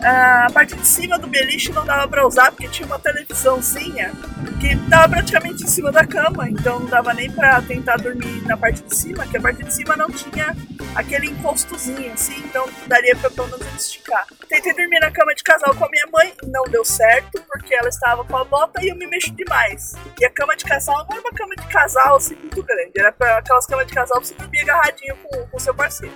Ah, 0.00 0.46
a 0.48 0.52
parte 0.52 0.76
de 0.76 0.86
cima 0.86 1.18
do 1.18 1.26
beliche 1.26 1.72
não 1.72 1.84
dava 1.84 2.06
para 2.06 2.26
usar 2.26 2.52
porque 2.52 2.68
tinha 2.68 2.86
uma 2.86 3.00
televisãozinha 3.00 4.12
que 4.60 4.68
estava 4.68 5.08
praticamente 5.08 5.64
em 5.64 5.66
cima 5.66 5.90
da 5.90 6.06
cama, 6.06 6.48
então 6.48 6.78
não 6.78 6.86
dava 6.86 7.12
nem 7.12 7.28
para 7.28 7.60
tentar 7.62 7.96
dormir 7.96 8.42
na 8.46 8.56
parte 8.56 8.80
de 8.82 8.94
cima, 8.94 9.26
que 9.26 9.36
a 9.36 9.40
parte 9.40 9.64
de 9.64 9.74
cima 9.74 9.96
não 9.96 10.08
tinha 10.08 10.56
aquele 10.94 11.28
encostozinho 11.28 12.12
assim, 12.12 12.38
então 12.38 12.68
daria 12.86 13.14
para 13.16 13.30
pelo 13.30 13.48
menos 13.48 13.74
esticar. 13.74 14.26
Tentei 14.48 14.74
dormir 14.74 15.00
na 15.00 15.10
cama 15.10 15.34
de 15.34 15.42
casal 15.42 15.74
com 15.74 15.84
a 15.84 15.88
minha 15.88 16.06
mãe, 16.12 16.34
não 16.46 16.64
deu 16.64 16.84
certo 16.84 17.42
porque 17.48 17.74
ela 17.74 17.88
estava 17.88 18.24
com 18.24 18.36
a 18.36 18.44
bota 18.44 18.82
e 18.82 18.88
eu 18.88 18.96
me 18.96 19.06
mexo 19.06 19.30
demais. 19.32 19.94
E 20.20 20.24
a 20.24 20.30
cama 20.30 20.56
de 20.56 20.64
casal 20.64 21.06
não 21.08 21.16
era 21.16 21.20
uma 21.20 21.32
cama 21.32 21.54
de 21.56 21.66
casal 21.68 22.16
assim 22.16 22.34
muito 22.36 22.62
grande, 22.62 22.92
era 22.96 23.12
para 23.12 23.38
aquelas 23.38 23.66
camas 23.66 23.86
de 23.86 23.94
casal 23.94 24.18
pra 24.18 24.26
você 24.26 24.34
dormir 24.34 24.60
agarradinho 24.62 25.16
com 25.16 25.56
o 25.56 25.60
seu 25.60 25.74
parceiro 25.74 26.14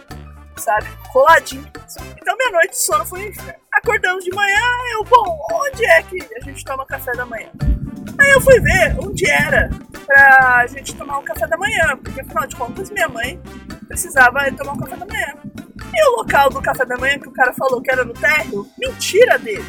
sabe? 0.56 0.86
Coladinho. 1.12 1.66
Então 2.20 2.36
minha 2.36 2.50
noite 2.50 2.70
de 2.70 2.84
sono 2.84 3.04
foi 3.04 3.20
um 3.20 3.28
inferno. 3.28 3.60
Acordamos 3.72 4.24
de 4.24 4.30
manhã, 4.34 4.60
eu, 4.92 5.04
bom, 5.04 5.46
onde 5.52 5.84
é 5.84 6.02
que 6.02 6.18
a 6.36 6.40
gente 6.40 6.64
toma 6.64 6.86
café 6.86 7.12
da 7.12 7.26
manhã? 7.26 7.50
Aí 8.18 8.30
eu 8.32 8.40
fui 8.40 8.60
ver 8.60 8.96
onde 8.98 9.28
era 9.28 9.70
pra 10.06 10.66
gente 10.66 10.94
tomar 10.94 11.18
um 11.18 11.24
café 11.24 11.46
da 11.46 11.56
manhã, 11.56 11.96
porque 12.02 12.20
afinal 12.20 12.46
de 12.46 12.56
contas 12.56 12.90
minha 12.90 13.08
mãe 13.08 13.40
precisava 13.88 14.50
tomar 14.52 14.72
um 14.72 14.78
café 14.78 14.96
da 14.96 15.06
manhã. 15.06 15.34
E 15.94 16.08
o 16.08 16.16
local 16.16 16.50
do 16.50 16.62
café 16.62 16.84
da 16.84 16.96
manhã 16.96 17.18
que 17.18 17.28
o 17.28 17.32
cara 17.32 17.52
falou 17.52 17.82
que 17.82 17.90
era 17.90 18.04
no 18.04 18.14
térreo, 18.14 18.66
mentira 18.78 19.38
dele. 19.38 19.64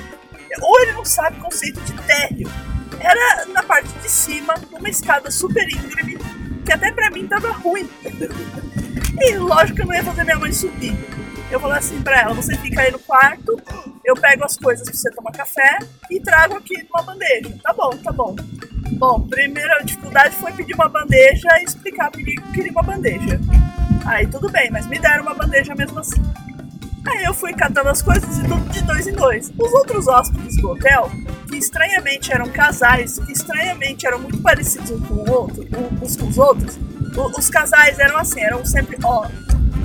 Ou 0.62 0.82
ele 0.82 0.94
não 0.94 1.06
sabe 1.06 1.40
o 1.40 1.44
conceito 1.44 1.80
de 1.82 1.94
térreo. 2.04 2.50
Era 3.00 3.46
na 3.48 3.64
parte 3.64 3.90
de 4.00 4.10
cima, 4.10 4.54
numa 4.72 4.90
escada 4.90 5.30
super 5.32 5.68
íngreme, 5.68 6.18
que 6.66 6.72
até 6.72 6.92
pra 6.92 7.10
mim 7.10 7.28
tava 7.28 7.52
ruim. 7.52 7.90
e 9.20 9.38
lógico 9.38 9.76
que 9.76 9.82
eu 9.82 9.88
não 9.88 9.96
ia 9.96 10.04
fazer 10.04 10.24
minha 10.24 10.40
mãe 10.40 10.54
subir. 10.54 10.96
Eu 11.52 11.60
falei 11.60 11.78
assim 11.78 12.02
pra 12.02 12.22
ela, 12.22 12.34
você 12.34 12.56
fica 12.58 12.82
aí 12.82 12.92
no 12.92 13.00
quarto, 13.00 13.62
eu 14.04 14.16
pego 14.16 14.44
as 14.44 14.58
coisas 14.58 14.90
pra 14.90 14.98
você 14.98 15.12
tomar 15.12 15.32
café 15.32 15.80
e 16.10 16.20
trago 16.20 16.56
aqui 16.58 16.84
numa 16.84 17.04
bandeja. 17.04 17.56
Tá 17.62 17.74
bom, 17.74 17.92
tá 18.04 18.12
bom. 18.12 18.36
Bom, 18.94 19.28
primeira 19.28 19.82
dificuldade 19.84 20.36
foi 20.36 20.52
pedir 20.52 20.74
uma 20.74 20.90
bandeja 20.90 21.48
e 21.60 21.64
explicar 21.64 22.12
que 22.12 22.24
queria 22.24 22.72
uma 22.72 22.84
bandeja. 22.84 23.40
Aí 24.06 24.28
tudo 24.28 24.50
bem, 24.50 24.70
mas 24.72 24.88
me 24.88 25.00
deram 25.00 25.24
uma 25.24 25.34
bandeja 25.34 25.74
mesmo 25.76 26.00
assim. 26.00 26.22
Aí 27.06 27.24
eu 27.26 27.34
fui 27.34 27.54
catando 27.54 27.90
as 27.90 28.02
coisas 28.02 28.38
e 28.38 28.44
tudo 28.44 28.70
de 28.72 28.82
dois 28.82 29.08
em 29.08 29.14
dois. 29.14 29.52
Os 29.58 29.74
outros 29.74 30.08
hóspedes 30.08 30.56
do 30.58 30.72
hotel, 30.72 31.12
que 31.50 31.58
estranhamente 31.58 32.32
eram 32.32 32.48
casais, 32.50 33.20
que 33.20 33.32
estranhamente 33.32 34.08
eram 34.08 34.20
muito 34.20 34.42
parecidos 34.42 34.92
um 34.92 35.02
com 35.02 35.14
o 35.16 35.32
outro, 35.32 35.68
uns 36.02 36.16
com 36.16 36.28
os 36.28 36.38
outros, 36.38 36.80
os 37.38 37.50
casais 37.50 38.00
eram 38.00 38.18
assim, 38.18 38.42
eram 38.42 38.66
sempre, 38.66 38.98
ó, 39.04 39.28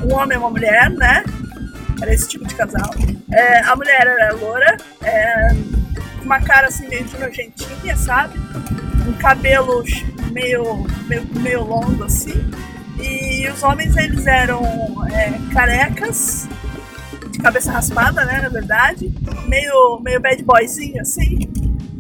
um 0.04 0.14
homem 0.14 0.36
e 0.36 0.38
uma 0.38 0.50
mulher, 0.50 0.90
né? 0.90 1.24
Era 2.00 2.14
esse 2.14 2.28
tipo 2.28 2.46
de 2.46 2.54
casal. 2.54 2.90
É, 3.32 3.60
a 3.60 3.76
mulher 3.76 4.06
era 4.06 4.34
loura, 4.34 4.76
é, 5.02 5.48
uma 6.22 6.40
cara 6.40 6.68
assim 6.68 6.88
meio 6.88 7.04
de 7.04 7.18
nojentinha, 7.18 7.96
sabe? 7.96 8.38
Um 9.06 9.12
cabelo 9.14 9.82
meio, 10.32 10.86
meio, 11.06 11.26
meio 11.40 11.64
longo 11.64 12.04
assim. 12.04 12.50
E 13.00 13.48
os 13.48 13.62
homens 13.62 13.96
eles 13.96 14.26
eram 14.26 14.62
é, 15.12 15.32
carecas, 15.52 16.48
de 17.30 17.38
cabeça 17.38 17.70
raspada, 17.70 18.24
né, 18.24 18.40
na 18.40 18.48
verdade, 18.48 19.12
meio, 19.46 20.00
meio 20.00 20.20
bad 20.20 20.42
boyzinho 20.42 21.00
assim, 21.00 21.38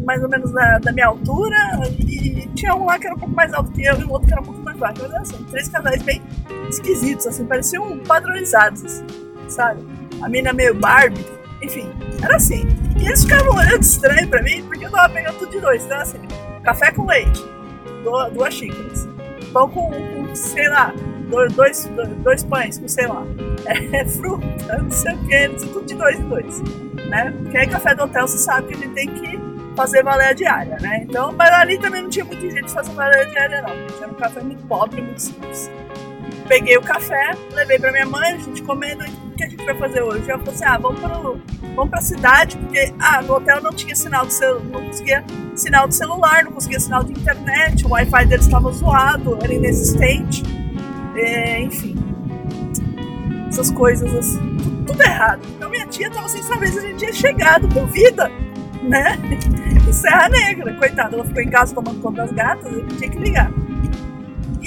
mais 0.04 0.22
ou 0.22 0.28
menos 0.28 0.50
da, 0.52 0.78
da 0.78 0.92
minha 0.92 1.06
altura, 1.06 1.56
e 2.00 2.48
tinha 2.54 2.74
um 2.74 2.86
lá 2.86 2.98
que 2.98 3.06
era 3.06 3.14
um 3.14 3.18
pouco 3.18 3.34
mais 3.34 3.52
alto 3.52 3.70
que 3.70 3.84
eu 3.84 4.00
e 4.00 4.04
o 4.04 4.10
outro 4.10 4.26
que 4.26 4.32
era 4.32 4.42
um 4.42 4.44
pouco 4.44 4.60
mais 4.62 4.76
baixo, 4.76 5.02
mas 5.02 5.10
era 5.12 5.20
assim, 5.20 5.44
três 5.44 5.68
casais 5.68 6.02
bem 6.02 6.22
esquisitos, 6.68 7.26
assim, 7.26 7.46
pareciam 7.46 7.98
padronizados, 8.00 8.84
assim, 8.84 9.06
sabe? 9.48 9.82
A 10.22 10.28
mina 10.28 10.52
meio 10.52 10.74
Barbie, 10.74 11.24
enfim, 11.62 11.90
era 12.22 12.36
assim. 12.36 12.66
E 12.98 13.06
eles 13.06 13.22
ficavam 13.22 13.54
olhando 13.54 13.82
estranho 13.82 14.28
pra 14.28 14.42
mim, 14.42 14.62
porque 14.64 14.86
eu 14.86 14.90
tava 14.90 15.12
pegando 15.12 15.38
tudo 15.38 15.50
de 15.50 15.60
dois, 15.60 15.84
então 15.84 15.98
assim, 15.98 16.18
café 16.62 16.90
com 16.90 17.06
leite, 17.06 17.44
duas 18.32 18.54
xícaras 18.54 19.08
pão 19.52 19.68
com, 19.68 19.90
com 19.90 20.34
sei 20.34 20.68
lá, 20.68 20.92
dois, 21.28 21.52
dois, 21.54 21.84
dois 22.18 22.44
pães 22.44 22.78
com, 22.78 22.88
sei 22.88 23.06
lá, 23.06 23.24
é, 23.66 24.04
fruta, 24.04 24.78
não 24.78 24.90
sei 24.90 25.14
o 25.14 25.18
que, 25.26 25.48
tudo 25.66 25.86
de 25.86 25.94
dois 25.94 26.18
em 26.18 26.28
dois, 26.28 26.60
né? 27.08 27.34
Porque 27.42 27.56
aí 27.56 27.66
café 27.66 27.94
do 27.94 28.04
hotel 28.04 28.26
você 28.26 28.38
sabe 28.38 28.68
que 28.68 28.74
ele 28.74 28.88
tem 28.94 29.08
que 29.08 29.38
fazer 29.76 30.02
valer 30.02 30.28
a 30.28 30.32
diária, 30.32 30.76
né? 30.80 31.04
Então, 31.08 31.32
mas 31.32 31.50
ali 31.52 31.78
também 31.78 32.02
não 32.02 32.10
tinha 32.10 32.24
muito 32.24 32.40
jeito 32.40 32.66
de 32.66 32.72
fazer 32.72 32.92
valer 32.92 33.20
a 33.20 33.24
diária, 33.24 33.62
não. 33.62 33.70
Era 34.02 34.10
um 34.10 34.14
café 34.14 34.40
muito 34.40 34.66
pobre, 34.66 35.00
muito 35.00 35.22
simples. 35.22 35.70
Peguei 36.48 36.76
o 36.76 36.82
café, 36.82 37.32
levei 37.52 37.78
pra 37.78 37.92
minha 37.92 38.06
mãe, 38.06 38.34
a 38.34 38.38
gente 38.38 38.62
comendo, 38.62 39.04
que 39.38 39.44
a 39.44 39.48
gente 39.48 39.64
vai 39.64 39.74
fazer 39.76 40.02
hoje? 40.02 40.28
Ela 40.28 40.38
falou 40.38 40.54
assim, 40.54 40.64
ah, 40.64 40.78
vamos, 40.78 41.00
pro, 41.00 41.40
vamos 41.74 41.90
pra 41.90 42.00
cidade, 42.00 42.56
porque 42.58 42.92
ah, 42.98 43.22
no 43.22 43.34
hotel 43.34 43.62
não 43.62 43.72
tinha 43.72 43.94
sinal 43.94 44.26
de 44.26 44.34
celular, 44.34 44.64
não 44.64 44.86
conseguia 44.86 45.24
sinal 45.54 45.88
de 45.88 45.94
celular, 45.94 46.44
não 46.44 46.52
conseguia 46.52 46.80
sinal 46.80 47.04
de 47.04 47.12
internet, 47.12 47.86
o 47.86 47.90
Wi-Fi 47.90 48.26
deles 48.26 48.46
estava 48.46 48.70
zoado, 48.72 49.38
era 49.40 49.54
inexistente, 49.54 50.42
é, 51.14 51.62
enfim. 51.62 51.96
Essas 53.48 53.70
coisas 53.70 54.12
assim, 54.14 54.56
tudo, 54.58 54.84
tudo, 54.86 55.02
errado. 55.02 55.40
Então 55.56 55.70
minha 55.70 55.86
tia 55.86 56.10
tava 56.10 56.28
sem 56.28 56.42
saber 56.42 56.68
se 56.68 56.78
a 56.78 56.82
gente 56.82 56.98
tinha 56.98 57.12
chegado 57.12 57.72
com 57.72 57.86
vida, 57.86 58.30
né? 58.82 59.16
Em 59.88 59.92
Serra 59.94 60.28
Negra, 60.28 60.74
coitada, 60.74 61.14
ela 61.14 61.24
ficou 61.24 61.42
em 61.42 61.48
casa 61.48 61.74
tomando 61.74 62.00
conta 62.00 62.22
das 62.22 62.32
gatas, 62.32 62.72
eu 62.72 62.86
tinha 62.88 63.10
que 63.10 63.18
ligar. 63.18 63.50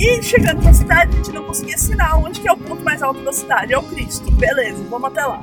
E 0.01 0.19
chegando 0.23 0.63
na 0.63 0.73
cidade, 0.73 1.13
a 1.13 1.17
gente 1.17 1.31
não 1.31 1.43
conseguia 1.43 1.77
sinal. 1.77 2.23
Onde 2.23 2.41
que 2.41 2.47
é 2.47 2.51
o 2.51 2.57
ponto 2.57 2.83
mais 2.83 3.03
alto 3.03 3.23
da 3.23 3.31
cidade? 3.31 3.71
É 3.71 3.77
o 3.77 3.83
Cristo. 3.83 4.31
Beleza, 4.31 4.83
vamos 4.89 5.11
até 5.11 5.23
lá. 5.23 5.39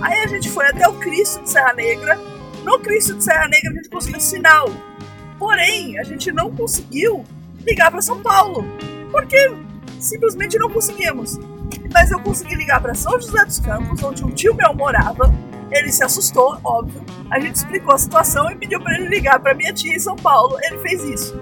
Aí 0.00 0.20
a 0.20 0.28
gente 0.28 0.48
foi 0.48 0.64
até 0.64 0.86
o 0.86 0.92
Cristo 0.92 1.42
de 1.42 1.50
Serra 1.50 1.72
Negra. 1.72 2.16
No 2.62 2.78
Cristo 2.78 3.14
de 3.14 3.24
Serra 3.24 3.48
Negra 3.48 3.72
a 3.72 3.74
gente 3.74 3.88
conseguiu 3.88 4.20
sinal. 4.20 4.70
Porém, 5.40 5.98
a 5.98 6.04
gente 6.04 6.30
não 6.30 6.54
conseguiu 6.54 7.24
ligar 7.66 7.90
para 7.90 8.00
São 8.00 8.22
Paulo. 8.22 8.64
Porque 9.10 9.52
simplesmente 9.98 10.56
não 10.56 10.70
conseguimos. 10.70 11.40
Mas 11.92 12.12
eu 12.12 12.20
consegui 12.20 12.54
ligar 12.54 12.80
para 12.80 12.94
São 12.94 13.20
José 13.20 13.44
dos 13.44 13.58
Campos, 13.58 14.00
onde 14.04 14.24
um 14.24 14.30
tio 14.30 14.54
meu 14.54 14.72
morava. 14.72 15.34
Ele 15.68 15.90
se 15.90 16.04
assustou, 16.04 16.56
óbvio. 16.62 17.02
A 17.28 17.40
gente 17.40 17.56
explicou 17.56 17.92
a 17.92 17.98
situação 17.98 18.48
e 18.52 18.54
pediu 18.54 18.80
para 18.80 18.94
ele 19.00 19.08
ligar 19.08 19.40
para 19.40 19.52
minha 19.52 19.72
tia 19.72 19.96
em 19.96 19.98
São 19.98 20.14
Paulo. 20.14 20.56
Ele 20.62 20.78
fez 20.78 21.02
isso. 21.02 21.36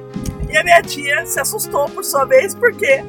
E 0.55 0.57
a 0.57 0.63
minha 0.63 0.81
tia 0.83 1.27
se 1.27 1.41
assustou 1.41 1.89
por 1.89 2.05
sua 2.05 2.25
vez, 2.27 2.55
porque, 2.55 3.05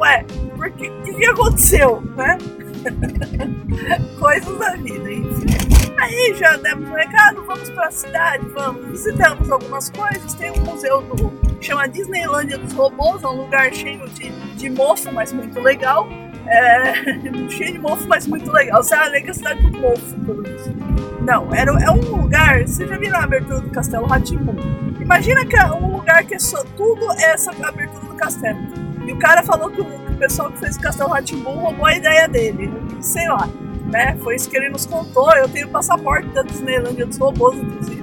ué, 0.00 0.26
o 0.56 0.70
que, 0.72 0.90
que 1.14 1.24
aconteceu, 1.24 2.00
né? 2.16 2.36
Coisas 4.18 4.58
da 4.58 4.72
vida, 4.72 5.12
enfim. 5.12 5.94
Aí 6.00 6.34
já 6.36 6.56
demos 6.56 6.88
um 6.88 6.92
recado, 6.92 7.44
vamos 7.46 7.70
pra 7.70 7.92
cidade, 7.92 8.44
vamos. 8.48 8.86
Visitamos 8.86 9.48
algumas 9.52 9.88
coisas, 9.90 10.34
tem 10.34 10.50
um 10.50 10.64
museu 10.64 11.00
do, 11.02 11.32
chama 11.60 11.86
Disneylândia 11.86 12.58
dos 12.58 12.72
Robôs, 12.72 13.22
é 13.22 13.28
um 13.28 13.42
lugar 13.42 13.72
cheio 13.72 14.08
de, 14.08 14.28
de 14.56 14.68
mofo, 14.68 15.12
mas 15.12 15.32
muito 15.32 15.60
legal. 15.60 16.08
É, 16.48 16.92
cheio 17.50 17.74
de 17.74 17.78
mofo, 17.78 18.04
mas 18.08 18.26
muito 18.26 18.50
legal. 18.50 18.82
Você 18.82 18.96
alega 18.96 19.30
a 19.30 19.34
cidade 19.34 19.62
do 19.62 19.78
mofo, 19.78 20.18
pelo 20.26 20.42
visto. 20.42 20.74
Não, 21.20 21.54
era, 21.54 21.70
é 21.82 21.90
um 21.90 22.16
lugar. 22.16 22.66
Você 22.66 22.86
já 22.86 22.96
viu 22.96 23.14
a 23.14 23.24
abertura 23.24 23.60
do 23.60 23.70
Castelo 23.70 24.06
Ratimbu? 24.06 24.54
Imagina 25.00 25.44
que 25.44 25.56
é 25.56 25.66
um 25.66 25.96
lugar 25.96 26.24
que 26.24 26.34
é 26.34 26.38
só 26.38 26.62
tudo 26.76 27.10
essa 27.12 27.50
abertura 27.50 28.06
do 28.06 28.14
castelo. 28.14 28.58
E 29.06 29.12
o 29.12 29.18
cara 29.18 29.42
falou 29.42 29.70
que 29.70 29.80
o, 29.80 29.84
que 29.84 30.12
o 30.12 30.16
pessoal 30.16 30.50
que 30.50 30.58
fez 30.58 30.76
o 30.76 30.80
Castelo 30.80 31.10
Ratimbu 31.10 31.50
roubou 31.50 31.86
a 31.86 31.96
ideia 31.96 32.28
dele. 32.28 32.70
Sei 33.00 33.28
lá, 33.28 33.48
né? 33.86 34.16
Foi 34.22 34.36
isso 34.36 34.48
que 34.48 34.56
ele 34.56 34.68
nos 34.68 34.86
contou. 34.86 35.30
Eu 35.32 35.48
tenho 35.48 35.68
passaporte 35.68 36.28
da 36.28 36.42
Disneylandia 36.42 37.06
dos 37.06 37.18
robôs, 37.18 37.56
inclusive. 37.56 38.02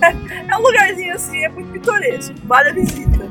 é 0.48 0.56
um 0.56 0.60
lugarzinho 0.60 1.14
assim, 1.14 1.44
é 1.44 1.48
muito 1.48 1.70
pitoresco. 1.70 2.34
Vale 2.44 2.70
a 2.70 2.72
visita. 2.72 3.30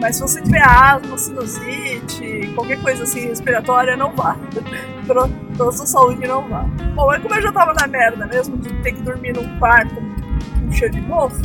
Mas 0.00 0.16
se 0.16 0.22
você 0.22 0.42
tiver 0.42 0.62
asma, 0.62 1.16
sinusite, 1.16 2.52
qualquer 2.54 2.82
coisa 2.82 3.04
assim 3.04 3.28
respiratória, 3.28 3.96
não 3.96 4.10
vá. 4.12 4.36
pela 5.62 5.72
sua 5.72 5.86
saúde, 5.86 6.26
não 6.26 6.48
vá. 6.48 6.62
Bom, 6.94 7.12
é 7.12 7.20
como 7.20 7.34
eu 7.34 7.42
já 7.42 7.52
tava 7.52 7.72
na 7.74 7.86
merda 7.86 8.26
mesmo, 8.26 8.56
de 8.56 8.72
ter 8.82 8.92
que 8.92 9.02
dormir 9.02 9.32
num 9.32 9.58
quarto 9.58 9.94
com 9.94 10.72
cheiro 10.72 10.94
de 10.94 11.00
mofo, 11.02 11.40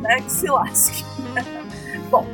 né? 0.00 0.16
Que 0.16 0.32
se 0.32 0.46
lasque. 0.48 1.04
Bom, 2.10 2.26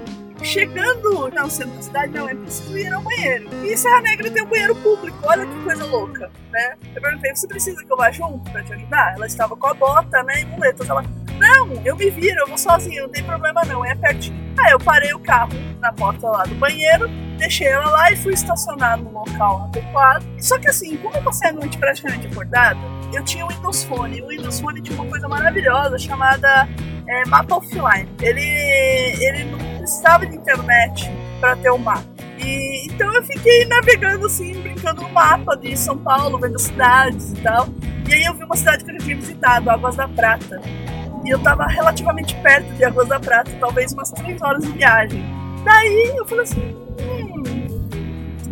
chegando 0.43 1.29
no 1.29 1.51
centro 1.51 1.75
da 1.75 1.83
cidade, 1.83 2.13
não 2.13 2.29
é 2.29 2.35
preciso 2.35 2.79
ir 2.79 2.93
ao 2.93 3.03
banheiro. 3.03 3.49
E 3.65 3.77
Serra 3.77 4.01
Negra 4.03 4.31
tem 4.31 4.45
um 4.45 4.47
banheiro 4.47 4.77
público, 4.77 5.19
olha 5.25 5.45
que 5.45 5.65
coisa 5.65 5.85
louca, 5.87 6.31
né? 6.53 6.77
Eu 6.95 7.03
perguntei, 7.03 7.35
você 7.35 7.49
precisa 7.49 7.85
que 7.85 7.93
eu 7.93 7.97
vá 7.97 8.13
junto 8.13 8.49
pra 8.53 8.63
te 8.63 8.73
ajudar? 8.75 9.15
Ela 9.15 9.27
estava 9.27 9.57
com 9.57 9.67
a 9.67 9.75
bota, 9.75 10.23
né, 10.23 10.43
e 10.43 10.45
muletas. 10.45 10.89
Ela, 10.89 11.03
não, 11.37 11.85
eu 11.85 11.97
me 11.97 12.11
viro, 12.11 12.41
eu 12.41 12.47
vou 12.47 12.59
sozinha, 12.59 13.03
não 13.03 13.09
tem 13.09 13.25
problema 13.25 13.63
não, 13.65 13.85
é 13.85 13.95
pertinho. 13.97 14.39
Aí 14.57 14.73
eu 14.73 14.79
parei 14.79 15.13
o 15.13 15.19
carro 15.19 15.51
na 15.81 15.93
porta 15.93 16.29
lá 16.29 16.45
do 16.45 16.55
banheiro, 16.55 17.11
deixei 17.39 17.69
ela 17.69 17.89
lá 17.91 18.13
e 18.13 18.17
fui 18.17 18.35
estacionar 18.35 18.99
no 18.99 19.11
local 19.11 19.65
adequado. 19.65 20.25
Só 20.39 20.59
que 20.59 20.69
assim, 20.69 20.97
como 20.99 21.17
eu 21.17 21.23
passei 21.23 21.49
a 21.49 21.53
noite 21.53 21.79
praticamente 21.79 22.27
acordada, 22.27 22.79
eu 23.13 23.25
tinha 23.25 23.47
o 23.47 23.49
Windows 23.49 23.85
Phone. 23.85 24.21
O 24.23 24.29
Windows 24.29 24.61
Phone 24.61 24.83
tinha 24.83 25.01
uma 25.01 25.09
coisa 25.09 25.29
maravilhosa 25.29 25.99
chamada 25.99 26.69
é, 27.07 27.27
mapa 27.27 27.57
offline. 27.57 28.09
Ele, 28.21 28.43
ele 28.43 29.45
não 29.45 29.59
precisava 29.79 30.27
de 30.27 30.37
internet 30.37 31.11
para 31.41 31.57
ter 31.57 31.71
o 31.71 31.77
um 31.77 31.79
mapa. 31.79 32.05
E, 32.39 32.87
então 32.87 33.13
eu 33.15 33.23
fiquei 33.25 33.65
navegando 33.67 34.27
assim, 34.27 34.61
brincando 34.61 35.03
no 35.03 35.09
mapa 35.11 35.57
de 35.57 35.77
São 35.77 35.97
Paulo, 35.97 36.39
vendo 36.39 36.59
cidades 36.59 37.33
e 37.33 37.37
tal. 37.37 37.69
E 38.09 38.15
aí 38.15 38.25
eu 38.25 38.35
vi 38.35 38.45
uma 38.45 38.57
cidade 38.57 38.85
que 38.85 38.91
eu 38.91 38.95
já 38.95 39.05
tinha 39.05 39.17
visitado, 39.17 39.71
Águas 39.71 39.97
da 39.97 40.09
Prata. 40.09 40.61
E 41.25 41.31
eu 41.31 41.39
tava 41.41 41.67
relativamente 41.67 42.35
perto 42.37 42.73
de 42.75 42.85
Águas 42.85 43.09
da 43.09 43.19
Prata, 43.19 43.51
talvez 43.59 43.93
umas 43.93 44.11
3 44.13 44.41
horas 44.41 44.63
de 44.63 44.73
viagem. 44.73 45.25
Daí 45.65 46.15
eu 46.17 46.25
falei 46.25 46.45
assim, 46.45 46.88
hum, 47.01 47.79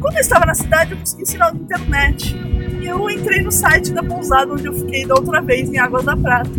quando 0.01 0.17
eu 0.17 0.21
estava 0.21 0.47
na 0.47 0.55
cidade 0.55 0.93
eu 0.93 0.99
consegui 0.99 1.27
sinal 1.27 1.53
de 1.53 1.63
internet. 1.63 2.37
E 2.81 2.87
eu 2.87 3.11
entrei 3.11 3.43
no 3.43 3.51
site 3.51 3.93
da 3.93 4.03
pousada 4.03 4.53
onde 4.53 4.67
eu 4.67 4.75
fiquei 4.75 5.07
da 5.07 5.15
outra 5.15 5.41
vez, 5.41 5.69
em 5.69 5.79
Águas 5.79 6.05
da 6.05 6.17
Prata. 6.17 6.51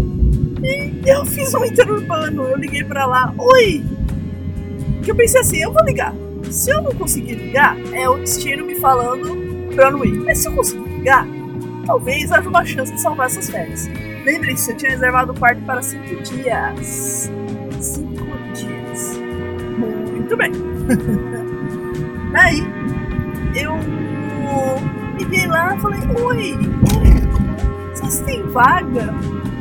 E 0.64 1.02
eu 1.06 1.26
fiz 1.26 1.54
um 1.54 1.64
interurbano, 1.64 2.44
eu 2.44 2.58
liguei 2.58 2.84
para 2.84 3.06
lá, 3.06 3.34
oi! 3.38 3.84
Que 5.04 5.12
eu 5.12 5.16
pensei 5.16 5.42
assim, 5.42 5.62
eu 5.62 5.72
vou 5.72 5.84
ligar. 5.84 6.14
Se 6.50 6.72
eu 6.72 6.82
não 6.82 6.92
conseguir 6.92 7.36
ligar, 7.36 7.78
é 7.94 8.10
o 8.10 8.18
destino 8.18 8.66
me 8.66 8.76
falando 8.76 9.74
pra 9.76 9.92
não 9.92 10.04
ir. 10.04 10.18
Mas 10.24 10.40
se 10.40 10.48
eu 10.48 10.54
conseguir 10.54 10.90
ligar, 10.90 11.26
talvez 11.86 12.32
haja 12.32 12.50
uma 12.50 12.66
chance 12.66 12.92
de 12.94 13.00
salvar 13.00 13.28
essas 13.28 13.50
férias. 13.50 13.88
Lembre-se, 14.26 14.72
eu 14.72 14.78
tinha 14.78 14.92
reservado 14.92 15.32
o 15.32 15.40
quarto 15.40 15.62
para 15.62 15.82
cinco 15.82 16.22
dias. 16.24 17.32
Cinco 17.80 18.26
dias. 18.54 19.18
Muito 19.78 20.36
bem. 20.36 20.52
Daí, 22.38 22.64
eu 23.56 23.80
cheguei 25.18 25.48
lá 25.48 25.76
e 25.76 25.82
falei, 25.82 26.00
oi, 26.24 26.56
vocês 27.92 28.20
têm 28.20 28.44
vaga 28.50 29.12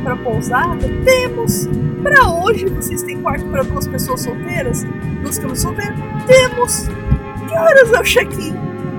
para 0.03 0.15
pousada? 0.17 0.87
Temos! 1.03 1.67
Para 2.03 2.29
hoje 2.29 2.67
vocês 2.67 3.01
têm 3.01 3.19
quarto 3.23 3.47
para 3.47 3.63
duas 3.63 3.87
pessoas 3.87 4.21
solteiras? 4.21 4.85
Duas 5.23 5.39
camas 5.39 5.59
solteiras? 5.59 5.97
Temos! 6.27 6.87
Que 7.47 7.57
horas 7.57 7.93
é 7.93 7.99
o 7.99 8.03
check-in? 8.03 8.53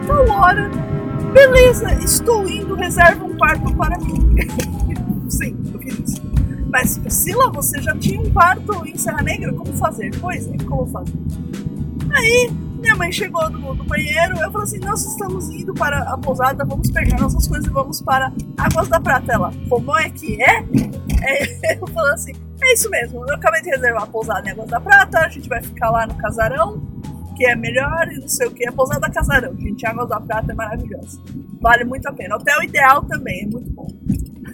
Tal 0.08 0.28
hora. 0.28 0.68
Beleza, 1.32 1.94
estou 2.02 2.49
indo, 2.49 2.75
reserva 2.75 3.25
um 3.25 3.37
quarto 3.37 3.73
para 3.76 3.97
mim. 4.00 4.35
Sim, 5.30 5.56
eu 5.73 5.78
fiz 5.78 6.14
isso. 6.14 6.23
Mas 6.68 6.99
Priscila, 6.99 7.49
você 7.52 7.80
já 7.80 7.97
tinha 7.97 8.20
um 8.20 8.28
quarto 8.30 8.85
em 8.85 8.99
Serra 8.99 9.23
Negra? 9.23 9.52
Como 9.52 9.73
fazer? 9.75 10.11
Pois 10.20 10.49
é, 10.49 10.56
como 10.64 10.85
fazer? 10.88 11.14
Aí 12.11 12.50
minha 12.78 12.97
mãe 12.97 13.12
chegou 13.12 13.50
do, 13.50 13.75
do, 13.75 13.85
banheiro, 13.85 14.38
eu 14.38 14.50
falei 14.50 14.62
assim, 14.66 14.78
nós 14.78 15.04
estamos 15.04 15.49
indo 15.50 15.75
para 15.75 16.00
a 16.12 16.16
pousada, 16.16 16.64
vamos 16.64 16.90
pegar 16.90 17.18
nossas 17.18 17.47
coisas 17.47 17.66
e 17.66 17.70
vamos 17.70 18.00
para 18.00 18.32
Águas 18.56 18.88
da 18.88 19.00
Prata. 19.00 19.32
Ela, 19.32 19.52
como 19.68 19.97
é 19.99 20.08
que 20.11 20.42
é? 20.42 20.58
é 21.23 21.75
eu 21.80 21.87
falei 21.88 22.14
assim, 22.14 22.32
é 22.62 22.73
isso 22.73 22.88
mesmo, 22.90 23.25
eu 23.28 23.35
acabei 23.35 23.62
de 23.62 23.70
reservar 23.70 24.04
a 24.04 24.06
pousada 24.06 24.49
em 24.49 24.52
Águas 24.52 24.68
da 24.68 24.80
Prata, 24.80 25.18
a 25.20 25.28
gente 25.28 25.49
vai 25.49 25.62
ficar 25.62 25.90
lá 25.90 26.06
no 26.06 26.14
casarão, 26.14 26.80
que 27.37 27.47
é 27.47 27.54
melhor 27.54 28.08
e 28.12 28.18
não 28.18 28.28
sei 28.28 28.49
o 28.49 28.50
que. 28.50 28.68
A 28.68 28.73
pousada 28.73 29.08
Casarão, 29.08 29.56
gente, 29.56 29.87
Águas 29.87 30.08
da 30.08 30.20
Prata 30.20 30.50
é 30.50 30.54
maravilhosa. 30.54 31.20
Vale 31.61 31.85
muito 31.85 32.06
a 32.06 32.12
pena. 32.12 32.35
Hotel 32.35 32.62
ideal 32.64 33.02
também, 33.04 33.42
é 33.42 33.47
muito 33.47 33.70
bom. 33.70 33.87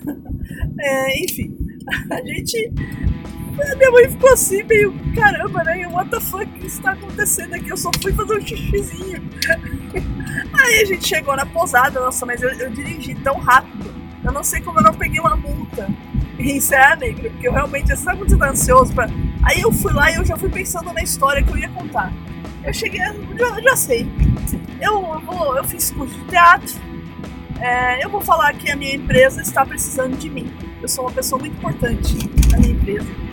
é, 0.79 1.25
enfim, 1.25 1.57
a 2.11 2.17
gente 2.17 2.73
minha 3.55 3.91
mãe 3.91 4.11
ficou 4.11 4.33
assim, 4.33 4.63
meio 4.65 4.93
caramba, 5.15 5.63
né? 5.63 5.87
What 5.87 6.11
the 6.11 6.21
fuck 6.21 6.67
está 6.67 6.93
acontecendo 6.93 7.55
aqui? 7.55 7.69
Eu 7.69 7.77
só 7.77 7.91
fui 8.03 8.13
fazer 8.13 8.35
um 8.35 8.41
xixizinho. 8.41 9.23
Aí 10.53 10.81
a 10.81 10.85
gente 10.85 11.07
chegou 11.07 11.37
na 11.37 11.47
pousada, 11.47 12.01
nossa, 12.01 12.27
mas 12.27 12.43
eu, 12.43 12.51
eu 12.51 12.71
dirigi 12.71 13.15
tão 13.17 13.39
rápido. 13.39 13.95
Eu 14.25 14.33
não 14.33 14.43
sei 14.43 14.61
como 14.61 14.81
eu 14.81 14.83
não 14.83 14.95
peguei 14.95 15.21
uma 15.21 15.37
multa 15.37 15.89
em 16.39 16.59
Serra 16.59 16.97
Negra, 16.97 17.31
porque 17.31 17.47
eu 17.47 17.53
realmente 17.53 17.93
estava 17.93 18.19
muito 18.19 18.43
ansioso 18.43 18.93
pra. 18.93 19.07
Aí 19.45 19.61
eu 19.61 19.71
fui 19.71 19.93
lá 19.93 20.11
e 20.11 20.17
eu 20.17 20.25
já 20.25 20.37
fui 20.37 20.49
pensando 20.49 20.93
na 20.93 21.03
história 21.03 21.43
que 21.43 21.51
eu 21.51 21.57
ia 21.57 21.69
contar. 21.69 22.13
Eu 22.65 22.73
cheguei, 22.73 23.01
já, 23.39 23.61
já 23.61 23.77
sei. 23.77 24.09
Eu, 24.81 25.21
vou, 25.21 25.57
eu 25.57 25.65
fiz 25.65 25.91
curso 25.91 26.15
de 26.15 26.25
teatro. 26.27 26.75
É, 27.61 28.05
eu 28.05 28.11
vou 28.11 28.21
falar 28.21 28.53
que 28.55 28.71
a 28.71 28.77
minha 28.77 28.97
empresa 28.97 29.41
está 29.41 29.65
precisando 29.65 30.17
de 30.17 30.29
mim. 30.29 30.53
Eu 30.83 30.89
sou 30.89 31.05
uma 31.05 31.13
pessoa 31.13 31.39
muito 31.39 31.57
importante 31.57 32.17
na 32.51 32.59
minha 32.59 32.73
empresa 32.73 33.25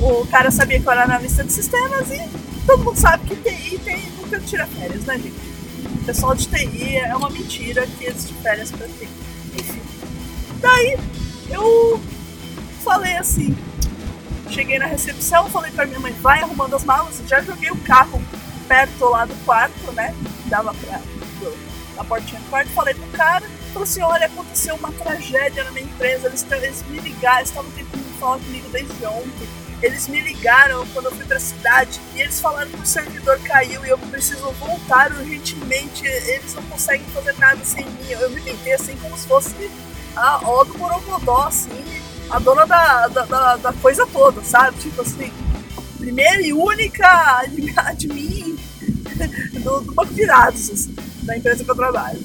o 0.00 0.26
cara 0.26 0.50
sabia 0.50 0.80
que 0.80 0.86
eu 0.86 0.92
era 0.92 1.04
analista 1.04 1.42
de 1.42 1.52
sistemas 1.52 2.10
e 2.10 2.28
todo 2.66 2.84
mundo 2.84 2.98
sabe 2.98 3.26
que 3.26 3.36
TI 3.36 3.78
tem, 3.78 4.10
nunca 4.12 4.40
tira 4.40 4.66
férias, 4.66 5.04
né, 5.04 5.18
gente? 5.18 5.56
O 6.00 6.04
pessoal 6.04 6.34
de 6.34 6.46
TI 6.46 6.96
é 6.96 7.16
uma 7.16 7.30
mentira 7.30 7.86
que 7.86 8.12
tiram 8.12 8.42
férias 8.42 8.70
pra 8.70 8.86
TI. 8.86 9.08
Enfim. 9.58 9.82
Daí 10.60 10.98
eu 11.48 12.00
falei 12.82 13.16
assim, 13.16 13.56
cheguei 14.50 14.78
na 14.78 14.86
recepção, 14.86 15.48
falei 15.50 15.70
pra 15.70 15.86
minha 15.86 16.00
mãe, 16.00 16.12
vai 16.20 16.40
arrumando 16.40 16.74
as 16.74 16.84
malas, 16.84 17.20
já 17.26 17.40
joguei 17.40 17.70
o 17.70 17.76
carro 17.78 18.22
perto 18.68 19.04
lá 19.06 19.24
do 19.24 19.34
quarto, 19.44 19.92
né? 19.92 20.14
Dava 20.46 20.74
pra. 20.74 21.00
na 21.96 22.04
portinha 22.04 22.40
do 22.40 22.50
quarto, 22.50 22.70
falei 22.70 22.94
pro 22.94 23.06
cara, 23.08 23.46
falei 23.72 23.82
assim, 23.82 24.02
olha, 24.02 24.26
aconteceu 24.26 24.74
uma 24.76 24.92
tragédia 24.92 25.64
na 25.64 25.70
minha 25.72 25.86
empresa, 25.86 26.28
eles, 26.28 26.46
eles 26.50 26.84
me 26.88 27.00
ligaram, 27.00 27.38
eles 27.38 27.48
estavam 27.48 27.70
tentando 27.72 28.05
falar 28.16 28.38
comigo 28.38 28.68
desde 28.70 29.06
ontem 29.06 29.48
eles 29.82 30.08
me 30.08 30.20
ligaram 30.20 30.86
quando 30.88 31.06
eu 31.06 31.12
fui 31.12 31.24
pra 31.24 31.38
cidade 31.38 32.00
e 32.14 32.20
eles 32.20 32.40
falaram 32.40 32.70
que 32.70 32.80
o 32.80 32.86
servidor 32.86 33.38
caiu 33.40 33.84
e 33.84 33.90
eu 33.90 33.98
preciso 33.98 34.50
voltar 34.52 35.12
urgentemente. 35.12 36.06
Eles 36.06 36.54
não 36.54 36.62
conseguem 36.64 37.06
fazer 37.08 37.34
nada 37.38 37.62
sem 37.62 37.84
mim. 37.84 38.10
Eu 38.10 38.30
me 38.30 38.40
inventei 38.40 38.72
assim 38.72 38.96
como 38.96 39.16
se 39.18 39.26
fosse 39.26 39.54
a 40.16 40.40
ó 40.42 40.64
do 40.64 40.78
Borogodó, 40.78 41.46
assim, 41.46 41.84
a 42.30 42.38
dona 42.38 42.66
da, 42.66 43.08
da, 43.08 43.24
da, 43.26 43.56
da, 43.56 43.72
coisa 43.74 44.06
toda, 44.06 44.42
sabe? 44.42 44.78
Tipo 44.78 45.02
assim, 45.02 45.30
primeira 45.98 46.40
e 46.40 46.54
única 46.54 47.44
admin 47.76 48.58
do, 49.62 49.80
do 49.82 49.92
banco 49.92 50.14
dados, 50.26 50.70
assim, 50.70 50.96
da 51.22 51.36
empresa 51.36 51.62
que 51.62 51.70
eu 51.70 51.76
trabalho. 51.76 52.20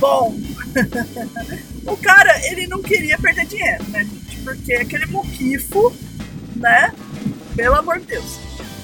Bom, 0.00 0.34
o 1.86 1.96
cara, 1.96 2.44
ele 2.48 2.66
não 2.66 2.82
queria 2.82 3.16
perder 3.18 3.46
dinheiro, 3.46 3.84
né? 3.90 4.08
Porque 4.44 4.74
aquele 4.74 5.06
moquifo 5.06 5.94
né? 6.56 6.94
Pelo 7.54 7.76
amor 7.76 7.98
de 7.98 8.06
Deus. 8.06 8.38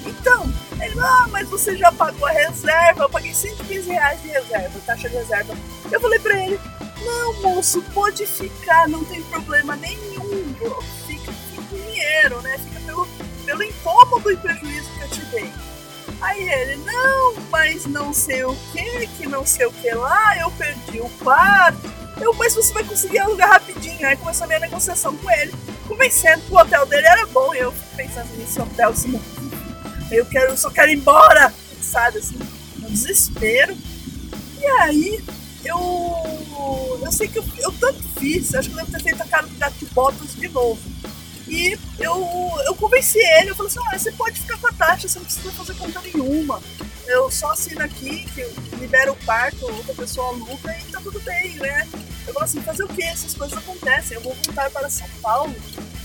Então, 0.05 0.53
ele, 0.81 0.99
ah, 1.01 1.27
mas 1.31 1.49
você 1.49 1.77
já 1.77 1.91
pagou 1.93 2.27
a 2.27 2.33
reserva, 2.33 3.05
eu 3.05 3.11
paguei 3.11 3.33
115 3.33 3.91
reais 3.91 4.21
de 4.23 4.29
reserva, 4.29 4.81
taxa 4.85 5.09
de 5.09 5.17
reserva. 5.17 5.55
Eu 5.91 6.01
falei 6.01 6.19
pra 6.19 6.45
ele, 6.45 6.59
não, 7.05 7.43
moço, 7.43 7.83
pode 7.95 8.27
ficar, 8.27 8.89
não 8.89 9.05
tem 9.05 9.23
problema 9.23 9.77
nenhum. 9.77 10.55
Fica, 11.07 11.33
fica 11.33 11.63
com 11.63 11.77
dinheiro, 11.77 12.41
né? 12.43 12.59
Fica 12.59 12.81
pelo, 12.81 13.09
pelo 13.45 13.63
incômodo 13.63 14.31
e 14.31 14.37
prejuízo 14.37 14.91
que 14.93 15.01
eu 15.01 15.09
te 15.09 15.25
dei. 15.27 15.53
Aí 16.21 16.49
ele, 16.49 16.77
não, 16.85 17.35
mas 17.51 17.87
não 17.87 18.13
sei 18.13 18.45
o 18.45 18.57
que, 18.73 19.07
que 19.07 19.27
não 19.27 19.47
sei 19.47 19.67
o 19.67 19.73
que 19.73 19.91
lá, 19.91 20.37
eu 20.39 20.51
perdi 20.53 21.01
o 21.01 21.09
quarto. 21.23 22.08
Eu, 22.21 22.35
mas 22.35 22.55
você 22.55 22.73
vai 22.73 22.85
conseguir 22.85 23.19
alugar 23.19 23.51
rapidinho. 23.51 24.07
Aí 24.07 24.17
começou 24.17 24.45
a 24.45 24.47
minha 24.47 24.61
negociação 24.61 25.17
com 25.17 25.31
ele 25.31 25.53
convencendo 25.89 26.43
que 26.43 26.53
o 26.53 26.57
hotel 26.57 26.87
dele 26.87 27.07
era 27.07 27.27
bom. 27.27 27.55
E 27.55 27.59
eu 27.59 27.73
fico 27.73 27.97
pensando 27.97 28.29
nesse 28.37 28.61
hotel 28.61 28.91
assim, 28.91 29.21
eu 30.13 30.27
quero, 30.27 30.53
eu 30.53 30.57
só 30.57 30.71
quero 30.71 30.91
ir 30.91 30.97
embora, 30.97 31.53
sabe, 31.81 32.19
assim, 32.19 32.39
no 32.77 32.89
desespero. 32.89 33.77
E 34.61 34.67
aí 34.67 35.25
eu. 35.65 36.99
Eu 37.01 37.13
sei 37.13 37.29
que 37.29 37.39
eu, 37.39 37.45
eu 37.59 37.73
tanto 37.73 38.03
fiz, 38.19 38.55
acho 38.55 38.69
que 38.69 38.75
eu 38.75 38.85
devo 38.85 38.93
ter 38.93 39.03
feito 39.03 39.23
a 39.23 39.27
cara 39.27 39.47
do 39.47 39.57
gato 39.57 39.79
de 39.79 39.87
botas 39.87 40.35
de 40.35 40.49
novo. 40.49 40.81
E 41.47 41.79
eu, 41.99 42.51
eu 42.67 42.75
convenci 42.75 43.19
ele, 43.19 43.51
eu 43.51 43.55
falei 43.55 43.73
assim, 43.73 43.81
olha, 43.89 43.99
você 43.99 44.13
pode 44.13 44.41
ficar 44.41 44.59
com 44.59 44.67
a 44.67 44.73
taxa, 44.73 45.09
você 45.09 45.19
não 45.19 45.25
precisa 45.25 45.51
fazer 45.53 45.75
conta 45.75 46.01
nenhuma. 46.03 46.61
Eu 47.07 47.31
só 47.31 47.53
assino 47.53 47.83
aqui, 47.83 48.27
que 48.35 48.41
eu 48.41 48.53
libero 48.79 49.13
o 49.13 49.25
quarto, 49.25 49.65
outra 49.65 49.95
pessoa 49.95 50.29
aluga 50.29 50.77
e 50.79 50.93
tá 50.93 51.01
tudo 51.01 51.19
bem, 51.21 51.55
né? 51.55 51.89
Eu 52.29 52.35
falei 52.35 52.45
assim, 52.45 52.61
fazer 52.61 52.85
o 52.85 52.89
quê? 52.89 53.03
Essas 53.05 53.35
coisas 53.35 53.57
acontecem, 53.57 54.17
eu 54.17 54.23
vou 54.23 54.35
voltar 54.35 54.71
para 54.71 54.89
São 54.91 55.09
Paulo. 55.23 55.55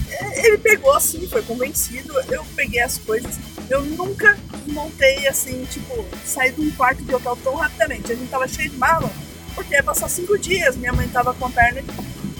É, 0.08 0.46
ele 0.46 0.58
pegou 0.58 0.94
assim, 0.94 1.26
foi 1.28 1.42
convencido, 1.42 2.14
eu 2.30 2.44
peguei 2.56 2.80
as 2.80 2.98
coisas. 2.98 3.38
Eu 3.68 3.82
nunca 3.82 4.38
montei 4.66 5.26
assim, 5.28 5.64
tipo, 5.66 6.04
sair 6.24 6.52
de 6.52 6.62
um 6.62 6.70
quarto 6.72 7.02
de 7.02 7.14
hotel 7.14 7.36
tão 7.44 7.54
rapidamente. 7.54 8.10
A 8.10 8.14
gente 8.14 8.30
tava 8.30 8.48
cheio 8.48 8.70
de 8.70 8.76
mala, 8.76 9.10
porque 9.54 9.74
ia 9.74 9.82
passar 9.82 10.08
cinco 10.08 10.38
dias. 10.38 10.76
Minha 10.76 10.92
mãe 10.92 11.06
tava 11.08 11.34
com 11.34 11.46
a 11.46 11.50
perna 11.50 11.82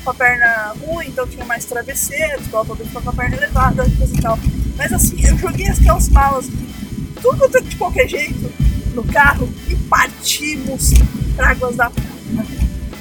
com 0.02 0.10
a 0.10 0.14
perna 0.14 0.74
ruim, 0.84 1.08
então 1.08 1.26
tinha 1.26 1.46
mais 1.46 1.64
travesseiros, 1.64 2.52
ela 2.52 2.64
também 2.64 2.86
com 2.86 2.98
a 2.98 3.12
perna 3.12 3.36
elevada, 3.36 3.84
coisa 3.96 4.14
e 4.14 4.20
tal. 4.20 4.38
Mas 4.76 4.92
assim, 4.92 5.16
eu 5.26 5.36
joguei 5.38 5.66
aquelas 5.66 6.10
malas, 6.10 6.46
tudo 7.22 7.48
de 7.62 7.76
qualquer 7.76 8.06
jeito, 8.06 8.52
no 8.94 9.02
carro 9.04 9.48
e 9.66 9.74
partimos 9.74 10.92
para 11.34 11.50
Águas 11.50 11.76
da. 11.76 11.90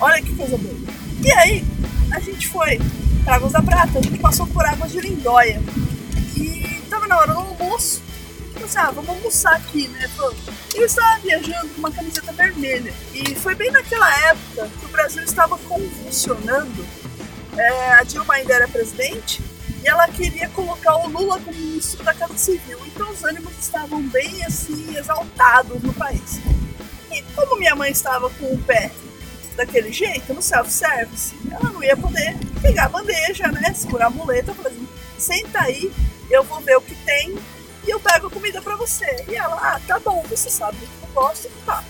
Olha 0.04 0.22
que 0.22 0.36
coisa 0.36 0.58
boa. 0.58 0.76
E 1.24 1.32
aí, 1.32 1.64
a 2.12 2.20
gente 2.20 2.50
foi 2.50 2.78
para 3.24 3.36
Águas 3.36 3.54
da 3.54 3.62
Prata, 3.62 4.00
a 4.00 4.02
gente 4.02 4.20
passou 4.20 4.46
por 4.48 4.66
Águas 4.66 4.92
de 4.92 5.00
Lindóia. 5.00 5.62
E 6.36 6.84
tava 6.90 7.08
na 7.08 7.18
hora 7.18 7.32
do 7.32 7.40
almoço, 7.40 8.02
assim, 8.62 8.80
ah, 8.80 8.92
vamos 8.92 9.10
almoçar 9.10 9.56
aqui, 9.56 9.88
né? 9.88 10.10
Eu 10.76 10.86
estava 10.86 11.22
viajando 11.22 11.70
com 11.70 11.80
uma 11.80 11.90
camiseta 11.90 12.34
vermelha. 12.34 12.94
E 13.14 13.34
foi 13.34 13.56
bem 13.56 13.72
naquela 13.72 14.14
época 14.28 14.70
que 14.78 14.86
o 14.86 14.90
Brasil 14.90 15.24
estava 15.24 15.58
convulsionando. 15.58 16.86
É, 17.56 17.94
a 17.94 18.04
Dilma 18.04 18.34
ainda 18.34 18.56
era 18.56 18.68
presidente 18.68 19.42
e 19.82 19.88
ela 19.88 20.06
queria 20.10 20.50
colocar 20.50 20.98
o 20.98 21.08
Lula 21.08 21.40
como 21.40 21.58
ministro 21.58 22.04
da 22.04 22.14
Casa 22.14 22.38
Civil. 22.38 22.78
Então 22.88 23.10
os 23.10 23.24
ânimos 23.24 23.54
estavam 23.58 24.02
bem 24.10 24.44
assim 24.44 24.98
exaltados 24.98 25.82
no 25.82 25.94
país. 25.94 26.42
E 27.10 27.22
como 27.34 27.58
minha 27.58 27.74
mãe 27.74 27.90
estava 27.90 28.30
com 28.32 28.54
o 28.54 28.58
pé 28.64 28.92
daquele 29.56 29.92
jeito, 29.92 30.34
no 30.34 30.42
self-service, 30.42 31.36
ela 31.52 31.72
não 31.72 31.84
ia 31.84 31.96
poder 31.96 32.36
pegar 32.62 32.86
a 32.86 32.90
bandeja, 32.90 33.52
né? 33.52 33.74
Segurar 33.74 34.08
a 34.08 34.10
muleta, 34.10 34.54
falar 34.54 34.70
assim, 34.70 34.88
senta 35.18 35.62
aí, 35.62 35.92
eu 36.30 36.44
vou 36.44 36.60
ver 36.62 36.78
o 36.78 36.82
que 36.82 36.96
tem 36.96 37.38
e 37.86 37.90
eu 37.90 38.00
pego 38.00 38.28
a 38.28 38.32
comida 38.32 38.62
para 38.62 38.76
você. 38.76 39.26
E 39.28 39.36
ela, 39.36 39.56
ah, 39.56 39.80
tá 39.86 40.00
bom, 40.00 40.24
você 40.30 40.50
sabe 40.50 40.78
que 40.78 40.86
eu 41.04 41.10
gosto, 41.14 41.50
tá. 41.66 41.84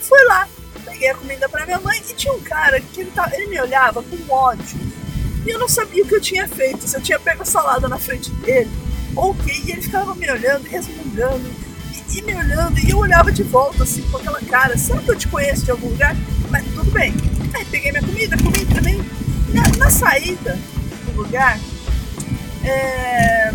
Fui 0.00 0.22
lá, 0.24 0.48
peguei 0.84 1.08
a 1.08 1.14
comida 1.14 1.48
para 1.48 1.64
minha 1.64 1.80
mãe 1.80 2.02
e 2.08 2.14
tinha 2.14 2.32
um 2.32 2.40
cara 2.40 2.80
que 2.80 3.00
ele, 3.00 3.10
tá, 3.10 3.30
ele 3.32 3.46
me 3.46 3.60
olhava 3.60 4.02
com 4.02 4.32
ódio. 4.32 4.78
E 5.44 5.50
eu 5.50 5.58
não 5.58 5.68
sabia 5.68 6.02
o 6.02 6.08
que 6.08 6.14
eu 6.14 6.20
tinha 6.20 6.48
feito, 6.48 6.86
se 6.88 6.96
eu 6.96 7.00
tinha 7.00 7.20
pego 7.20 7.42
a 7.42 7.46
salada 7.46 7.88
na 7.88 7.98
frente 7.98 8.30
dele, 8.32 8.70
ou 9.14 9.30
o 9.30 9.34
que, 9.34 9.52
e 9.66 9.72
ele 9.72 9.82
ficava 9.82 10.14
me 10.14 10.28
olhando, 10.28 10.64
resmungando, 10.64 11.48
e, 11.92 12.18
e, 12.18 12.22
me 12.22 12.34
olhando, 12.34 12.78
e 12.80 12.90
eu 12.90 12.98
olhava 12.98 13.30
de 13.30 13.44
volta, 13.44 13.84
assim, 13.84 14.02
com 14.10 14.16
aquela 14.16 14.40
cara, 14.40 14.76
será 14.76 15.00
que 15.00 15.10
eu 15.10 15.16
te 15.16 15.28
conheço 15.28 15.64
de 15.64 15.70
algum 15.70 15.88
lugar? 15.88 16.16
Mas 16.50 16.64
tudo 16.66 16.90
bem. 16.90 17.14
Aí 17.54 17.64
peguei 17.66 17.92
minha 17.92 18.02
comida, 18.02 18.36
comi 18.36 18.64
também. 18.66 18.98
Na, 19.52 19.62
na 19.78 19.90
saída 19.90 20.58
do 21.06 21.22
lugar, 21.22 21.58
é 22.64 23.50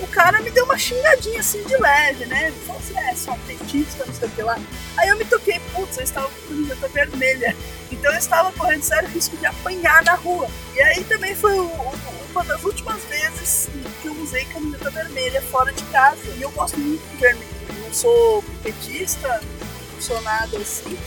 o 0.00 0.06
cara 0.06 0.40
me 0.40 0.50
deu 0.50 0.64
uma 0.64 0.78
xingadinha 0.78 1.40
assim 1.40 1.62
de 1.64 1.76
leve, 1.76 2.26
né? 2.26 2.52
Falou 2.66 2.80
assim, 2.80 2.98
é, 2.98 3.14
só 3.14 3.36
petista, 3.46 4.04
não 4.06 4.14
sei 4.14 4.28
o 4.28 4.30
que 4.30 4.42
lá. 4.42 4.58
Aí 4.96 5.08
eu 5.08 5.16
me 5.16 5.24
toquei, 5.24 5.60
putz, 5.72 5.98
eu 5.98 6.04
estava 6.04 6.28
com 6.28 6.48
camiseta 6.48 6.88
vermelha. 6.88 7.56
Então 7.90 8.10
eu 8.12 8.18
estava 8.18 8.50
correndo 8.52 8.82
sério 8.82 9.08
risco 9.10 9.36
de 9.36 9.46
apanhar 9.46 10.02
na 10.02 10.14
rua. 10.14 10.48
E 10.74 10.80
aí 10.80 11.04
também 11.04 11.34
foi 11.34 11.58
o, 11.58 11.64
o, 11.64 11.94
uma 12.30 12.44
das 12.44 12.64
últimas 12.64 13.02
vezes 13.04 13.68
que 14.00 14.08
eu 14.08 14.14
usei 14.14 14.44
camiseta 14.46 14.90
vermelha 14.90 15.42
fora 15.42 15.72
de 15.72 15.82
casa. 15.84 16.22
E 16.36 16.42
eu 16.42 16.50
gosto 16.50 16.78
muito 16.78 17.06
de 17.10 17.16
vermelho. 17.16 17.50
Não 17.82 17.92
sou 17.92 18.42
petista, 18.62 19.40
não 19.92 20.00
sou 20.00 20.20
nada 20.22 20.56
assim. 20.56 20.98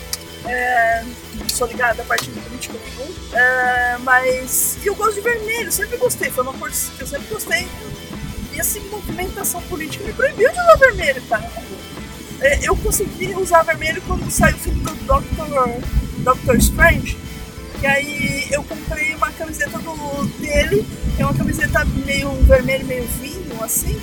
É, 0.45 1.03
sou 1.49 1.67
ligada 1.67 2.01
a 2.01 2.05
partido 2.05 2.41
político 2.43 2.75
nenhum. 2.77 3.13
É, 3.33 3.97
mas 3.99 4.77
eu 4.83 4.95
gosto 4.95 5.15
de 5.15 5.21
vermelho, 5.21 5.71
sempre 5.71 5.97
gostei. 5.97 6.29
Foi 6.29 6.43
uma 6.43 6.53
cor 6.53 6.69
que 6.69 7.01
eu 7.01 7.07
sempre 7.07 7.27
gostei. 7.27 7.67
E 8.53 8.59
assim, 8.59 8.81
movimentação 8.89 9.61
política 9.63 10.03
me 10.03 10.13
proibiu 10.13 10.51
de 10.51 10.59
usar 10.59 10.75
vermelho, 10.75 11.21
cara. 11.23 11.49
É, 12.41 12.59
eu 12.67 12.75
consegui 12.75 13.33
usar 13.35 13.63
vermelho 13.63 14.01
quando 14.05 14.29
saiu 14.29 14.55
o 14.55 14.59
filme 14.59 14.79
do 14.81 14.93
Doctor, 15.05 15.47
Doctor 16.19 16.55
Strange. 16.57 17.17
E 17.81 17.85
aí 17.85 18.47
eu 18.51 18.63
comprei 18.63 19.15
uma 19.15 19.31
camiseta 19.31 19.77
do, 19.79 20.25
dele, 20.39 20.85
que 21.15 21.21
é 21.21 21.25
uma 21.25 21.33
camiseta 21.33 21.83
meio 22.05 22.31
vermelho, 22.43 22.85
meio 22.85 23.05
vinho, 23.21 23.63
assim. 23.63 23.99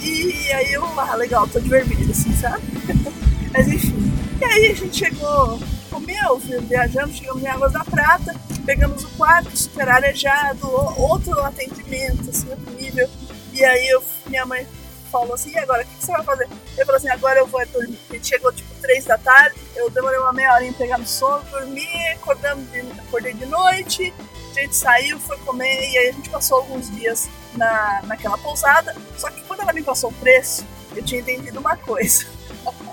E 0.00 0.52
aí 0.52 0.72
eu, 0.72 0.84
ah, 1.00 1.14
legal, 1.14 1.46
tô 1.48 1.60
de 1.60 1.68
vermelho, 1.68 2.10
assim, 2.10 2.36
sabe? 2.36 2.62
Mas 3.52 3.68
enfim. 3.68 4.12
E 4.40 4.44
aí 4.44 4.70
a 4.70 4.74
gente 4.74 4.96
chegou, 4.96 5.58
comeu, 5.94 6.38
viajamos, 6.38 7.16
chegamos 7.16 7.40
em 7.40 7.46
Águas 7.46 7.72
da 7.72 7.84
Prata, 7.84 8.34
pegamos 8.66 9.04
o 9.04 9.08
quarto 9.10 9.56
super 9.56 9.88
arejado, 9.88 10.68
outro 11.00 11.40
atendimento, 11.40 12.30
assim, 12.30 12.50
outro 12.50 12.72
nível. 12.72 13.08
E 13.52 13.64
aí 13.64 13.88
eu, 13.90 14.02
minha 14.26 14.44
mãe 14.44 14.66
falou 15.12 15.34
assim, 15.34 15.52
e 15.52 15.58
agora, 15.58 15.84
o 15.84 15.86
que, 15.86 15.94
que, 15.94 16.04
você 16.04 16.10
vai 16.10 16.24
fazer? 16.24 16.48
Eu 16.76 16.84
falei 16.84 16.96
assim, 16.96 17.08
agora 17.10 17.38
eu 17.38 17.46
vou 17.46 17.64
dormir. 17.68 17.96
A 18.10 18.14
gente 18.14 18.26
chegou 18.26 18.52
tipo 18.52 18.68
três 18.82 19.04
da 19.04 19.16
tarde, 19.16 19.56
eu 19.76 19.88
demorei 19.88 20.18
uma 20.18 20.32
meia 20.32 20.50
pegar 20.76 20.98
no 20.98 21.06
sono, 21.06 21.44
dormi, 21.44 21.86
acordamos 22.14 22.68
de, 22.72 22.80
acordei 22.80 23.32
de 23.32 23.46
noite, 23.46 24.12
a 24.50 24.60
gente 24.60 24.74
saiu, 24.74 25.20
foi 25.20 25.38
comer, 25.38 25.92
e 25.92 25.98
aí 25.98 26.08
a 26.08 26.12
gente 26.12 26.28
passou 26.28 26.58
alguns 26.58 26.90
dias 26.90 27.28
na, 27.54 28.02
naquela 28.02 28.36
pousada. 28.38 28.96
Só 29.16 29.30
que 29.30 29.40
quando 29.42 29.60
ela 29.60 29.72
me 29.72 29.82
passou 29.82 30.10
o 30.10 30.14
preço, 30.14 30.66
eu 30.96 31.04
tinha 31.04 31.20
entendido 31.20 31.60
uma 31.60 31.76
coisa. 31.76 32.26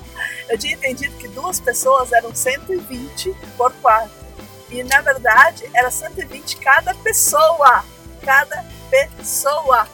eu 0.52 0.58
tinha 0.58 0.74
entendido 0.74 1.16
que 1.18 1.30
duas 1.30 1.60
pessoas 1.60 2.12
eram 2.12 2.36
120 2.36 3.34
por 3.56 3.74
quarto. 3.76 4.12
E 4.70 4.84
na 4.84 5.02
verdade 5.02 5.64
era 5.74 5.90
120 5.90 6.58
cada 6.58 6.94
pessoa. 6.96 7.86
Cada 8.22 8.64
pessoa 8.90 9.88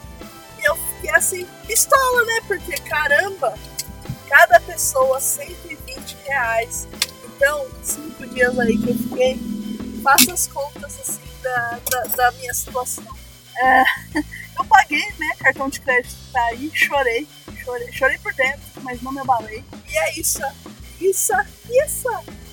eu 0.64 0.76
fiquei 0.76 1.12
assim, 1.12 1.48
pistola, 1.68 2.26
né? 2.26 2.42
Porque 2.48 2.76
caramba, 2.82 3.54
cada 4.28 4.60
pessoa 4.62 5.20
120 5.20 6.18
reais. 6.26 6.88
Então, 7.24 7.68
cinco 7.84 8.26
dias 8.28 8.58
aí 8.58 8.78
que 8.78 8.90
eu 8.90 8.96
fiquei, 8.96 9.40
faça 10.04 10.34
as 10.34 10.48
contas 10.48 11.00
assim 11.00 11.22
da, 11.44 11.80
da, 11.90 12.02
da 12.16 12.32
minha 12.34 12.54
situação. 12.54 13.06
É, 13.58 13.84
eu 14.60 14.66
paguei, 14.66 15.06
né? 15.20 15.36
Cartão 15.40 15.70
de 15.70 15.80
crédito 15.80 16.16
tá 16.34 16.42
aí, 16.46 16.72
chorei, 16.74 17.28
chorei, 17.68 17.92
chorei 17.92 18.18
por 18.20 18.34
dentro, 18.34 18.62
mas 18.82 19.02
não 19.02 19.12
me 19.12 19.20
abalei. 19.20 19.64
E 19.92 19.98
é 19.98 20.20
isso, 20.20 20.42
isso, 21.02 21.34
isso. 21.86 22.10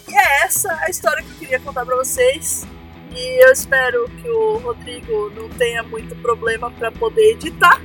E 0.08 0.14
é 0.14 0.42
essa 0.42 0.76
a 0.80 0.90
história 0.90 1.22
que 1.22 1.30
eu 1.30 1.36
queria 1.36 1.60
contar 1.60 1.86
pra 1.86 1.96
vocês. 1.96 2.66
E 3.14 3.44
eu 3.44 3.52
espero 3.52 4.08
que 4.20 4.28
o 4.28 4.58
Rodrigo 4.58 5.30
não 5.30 5.48
tenha 5.50 5.82
muito 5.84 6.16
problema 6.16 6.70
para 6.72 6.90
poder 6.90 7.32
editar. 7.32 7.80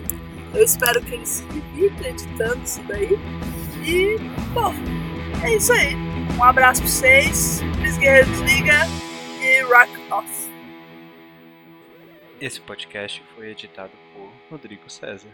Eu 0.54 0.64
espero 0.64 1.00
que 1.02 1.14
ele 1.14 1.26
se 1.26 1.44
divirta 1.46 2.10
editando 2.10 2.64
isso 2.64 2.82
daí. 2.84 3.14
E, 3.86 4.18
bom, 4.54 4.74
é 5.44 5.56
isso 5.56 5.72
aí. 5.72 5.96
Um 6.36 6.44
abraço 6.44 6.82
pra 6.82 6.90
vocês. 6.90 7.62
Cris 7.80 7.98
Guerreiro 7.98 8.32
desliga 8.32 8.88
e 9.42 9.62
rock 9.62 10.12
off. 10.12 10.50
Esse 12.42 12.60
podcast 12.62 13.22
foi 13.36 13.52
editado 13.52 13.92
por 14.14 14.32
Rodrigo 14.50 14.90
César. 14.90 15.30